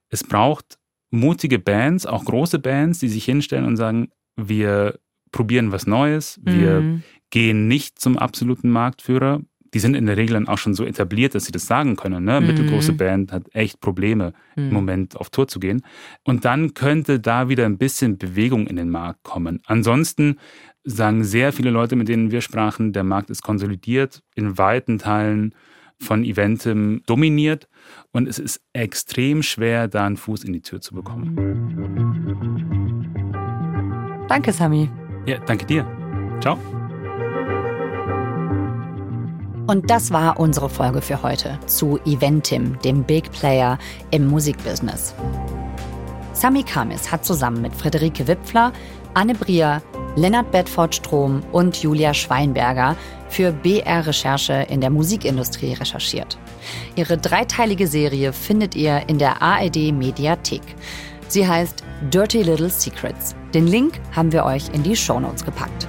es 0.09 0.23
braucht 0.23 0.77
mutige 1.09 1.59
Bands, 1.59 2.05
auch 2.05 2.25
große 2.25 2.59
Bands, 2.59 2.99
die 2.99 3.07
sich 3.07 3.25
hinstellen 3.25 3.65
und 3.65 3.77
sagen, 3.77 4.09
wir 4.35 4.99
probieren 5.31 5.71
was 5.71 5.87
Neues, 5.87 6.39
wir 6.43 6.81
mhm. 6.81 7.03
gehen 7.29 7.67
nicht 7.67 7.99
zum 7.99 8.17
absoluten 8.17 8.69
Marktführer, 8.69 9.41
die 9.73 9.79
sind 9.79 9.95
in 9.95 10.05
der 10.05 10.17
Regel 10.17 10.33
dann 10.33 10.47
auch 10.47 10.57
schon 10.57 10.73
so 10.73 10.85
etabliert, 10.85 11.35
dass 11.35 11.45
sie 11.45 11.51
das 11.51 11.67
sagen 11.67 11.95
können. 11.95 12.23
Ne? 12.23 12.39
Mhm. 12.39 12.47
Mittelgroße 12.47 12.93
Band 12.93 13.31
hat 13.31 13.43
echt 13.53 13.79
Probleme, 13.81 14.33
mhm. 14.55 14.67
im 14.67 14.73
Moment 14.73 15.17
auf 15.17 15.29
Tour 15.29 15.47
zu 15.47 15.59
gehen. 15.59 15.83
Und 16.23 16.45
dann 16.45 16.73
könnte 16.73 17.19
da 17.19 17.49
wieder 17.49 17.65
ein 17.65 17.77
bisschen 17.77 18.17
Bewegung 18.17 18.67
in 18.67 18.75
den 18.75 18.89
Markt 18.89 19.23
kommen. 19.23 19.61
Ansonsten 19.65 20.37
sagen 20.83 21.23
sehr 21.23 21.51
viele 21.51 21.69
Leute, 21.69 21.95
mit 21.95 22.07
denen 22.07 22.31
wir 22.31 22.41
sprachen, 22.41 22.93
der 22.93 23.03
Markt 23.03 23.29
ist 23.29 23.43
konsolidiert, 23.43 24.23
in 24.35 24.57
weiten 24.57 24.99
Teilen 24.99 25.53
von 25.99 26.23
Eventim 26.23 27.01
dominiert 27.05 27.67
und 28.11 28.27
es 28.27 28.39
ist 28.39 28.61
extrem 28.73 29.43
schwer, 29.43 29.87
da 29.87 30.05
einen 30.05 30.17
Fuß 30.17 30.43
in 30.43 30.53
die 30.53 30.61
Tür 30.61 30.81
zu 30.81 30.93
bekommen. 30.95 31.35
Danke, 34.27 34.51
Sami. 34.51 34.89
Ja, 35.25 35.39
danke 35.39 35.65
dir. 35.65 35.85
Ciao. 36.41 36.57
Und 39.67 39.89
das 39.89 40.11
war 40.11 40.39
unsere 40.39 40.69
Folge 40.69 41.01
für 41.01 41.21
heute 41.23 41.59
zu 41.65 41.99
Eventim, 42.05 42.79
dem 42.79 43.03
Big 43.03 43.29
Player 43.31 43.77
im 44.11 44.27
Musikbusiness. 44.27 45.13
Sami 46.31 46.63
Kamis 46.63 47.11
hat 47.11 47.25
zusammen 47.25 47.61
mit 47.61 47.75
Friederike 47.75 48.27
Wipfler, 48.27 48.71
Anne 49.13 49.33
Brier, 49.33 49.81
Lennart 50.17 50.51
Bedford-Strom 50.51 51.43
und 51.51 51.77
Julia 51.83 52.11
Schweinberger 52.11 52.95
für 53.29 53.51
BR 53.51 54.07
Recherche 54.07 54.65
in 54.67 54.81
der 54.81 54.89
Musikindustrie 54.89 55.73
recherchiert. 55.73 56.39
Ihre 56.95 57.19
dreiteilige 57.19 57.87
Serie 57.87 58.33
findet 58.33 58.75
ihr 58.75 59.07
in 59.07 59.19
der 59.19 59.43
ARD 59.43 59.93
Mediathek. 59.93 60.63
Sie 61.27 61.47
heißt 61.47 61.83
Dirty 62.11 62.41
Little 62.41 62.69
Secrets. 62.69 63.35
Den 63.53 63.67
Link 63.67 63.99
haben 64.15 64.31
wir 64.31 64.43
euch 64.43 64.69
in 64.73 64.81
die 64.81 64.95
Shownotes 64.95 65.45
gepackt. 65.45 65.87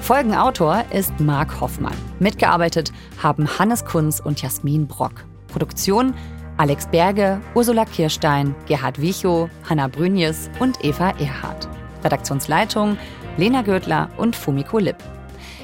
Folgenautor 0.00 0.84
ist 0.90 1.12
Marc 1.20 1.60
Hoffmann. 1.60 1.96
Mitgearbeitet 2.18 2.92
haben 3.22 3.46
Hannes 3.58 3.84
Kunz 3.84 4.18
und 4.18 4.42
Jasmin 4.42 4.88
Brock. 4.88 5.26
Produktion 5.46 6.14
Alex 6.58 6.88
Berge, 6.88 7.40
Ursula 7.54 7.84
Kirstein, 7.84 8.52
Gerhard 8.66 9.00
Wichow, 9.00 9.48
Hanna 9.68 9.86
Brünjes 9.86 10.50
und 10.58 10.84
Eva 10.84 11.10
Erhardt. 11.10 11.68
Redaktionsleitung 12.02 12.98
Lena 13.36 13.62
Gödler 13.62 14.10
und 14.16 14.34
Fumiko 14.34 14.78
Lipp. 14.78 14.96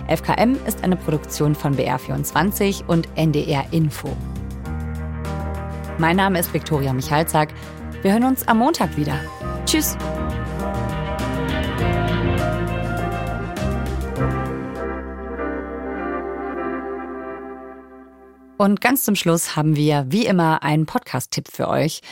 FKM 0.06 0.56
ist 0.66 0.84
eine 0.84 0.96
Produktion 0.96 1.56
von 1.56 1.76
BR24 1.76 2.86
und 2.86 3.08
NDR 3.16 3.64
Info. 3.72 4.08
Mein 5.98 6.16
Name 6.16 6.38
ist 6.38 6.54
Viktoria 6.54 6.92
Michalzack. 6.92 7.48
Wir 8.02 8.12
hören 8.12 8.24
uns 8.24 8.46
am 8.46 8.58
Montag 8.58 8.96
wieder. 8.96 9.18
Tschüss. 9.66 9.96
Und 18.56 18.80
ganz 18.80 19.04
zum 19.04 19.16
Schluss 19.16 19.56
haben 19.56 19.74
wir 19.74 20.06
wie 20.10 20.26
immer 20.26 20.62
einen 20.62 20.86
Podcast-Tipp 20.86 21.48
für 21.50 21.68
euch. 21.68 22.02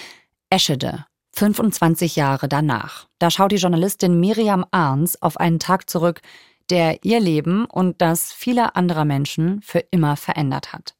Eschede, 0.50 1.06
25 1.34 2.16
Jahre 2.16 2.48
danach. 2.48 3.06
Da 3.20 3.30
schaut 3.30 3.52
die 3.52 3.56
Journalistin 3.56 4.18
Miriam 4.18 4.66
Arns 4.72 5.20
auf 5.22 5.38
einen 5.38 5.60
Tag 5.60 5.88
zurück, 5.88 6.20
der 6.68 7.04
ihr 7.04 7.20
Leben 7.20 7.64
und 7.66 8.00
das 8.02 8.32
vieler 8.32 8.76
anderer 8.76 9.04
Menschen 9.04 9.62
für 9.62 9.78
immer 9.90 10.16
verändert 10.16 10.72
hat. 10.72 10.94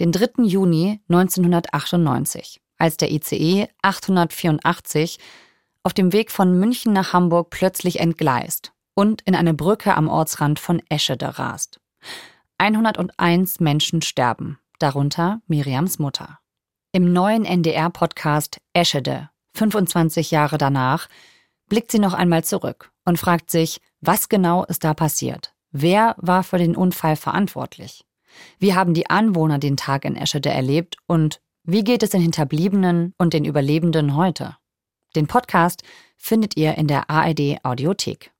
Den 0.00 0.10
3. 0.10 0.42
Juni 0.42 1.00
1998, 1.08 2.60
als 2.76 2.96
der 2.96 3.12
ICE 3.12 3.68
884 3.82 5.18
auf 5.84 5.94
dem 5.94 6.12
Weg 6.12 6.30
von 6.32 6.58
München 6.58 6.92
nach 6.92 7.12
Hamburg 7.12 7.50
plötzlich 7.50 8.00
entgleist 8.00 8.72
und 8.94 9.22
in 9.22 9.36
eine 9.36 9.54
Brücke 9.54 9.96
am 9.96 10.08
Ortsrand 10.08 10.58
von 10.58 10.82
Eschede 10.88 11.38
rast. 11.38 11.78
101 12.58 13.60
Menschen 13.60 14.02
sterben, 14.02 14.58
darunter 14.82 15.40
Miriams 15.46 15.98
Mutter. 15.98 16.38
Im 16.92 17.12
neuen 17.12 17.44
NDR-Podcast 17.44 18.60
Eschede, 18.72 19.30
25 19.54 20.30
Jahre 20.30 20.58
danach, 20.58 21.08
blickt 21.68 21.92
sie 21.92 21.98
noch 21.98 22.14
einmal 22.14 22.44
zurück 22.44 22.90
und 23.04 23.18
fragt 23.18 23.50
sich, 23.50 23.80
was 24.00 24.28
genau 24.28 24.64
ist 24.64 24.84
da 24.84 24.92
passiert? 24.92 25.54
Wer 25.70 26.16
war 26.18 26.42
für 26.42 26.58
den 26.58 26.76
Unfall 26.76 27.16
verantwortlich? 27.16 28.04
Wie 28.58 28.74
haben 28.74 28.94
die 28.94 29.08
Anwohner 29.08 29.58
den 29.58 29.76
Tag 29.76 30.04
in 30.04 30.16
Eschede 30.16 30.50
erlebt 30.50 30.96
und 31.06 31.40
wie 31.64 31.84
geht 31.84 32.02
es 32.02 32.10
den 32.10 32.20
Hinterbliebenen 32.20 33.14
und 33.18 33.34
den 33.34 33.44
Überlebenden 33.44 34.16
heute? 34.16 34.56
Den 35.14 35.28
Podcast 35.28 35.82
findet 36.16 36.56
ihr 36.56 36.76
in 36.76 36.88
der 36.88 37.08
ARD 37.08 37.64
Audiothek. 37.64 38.32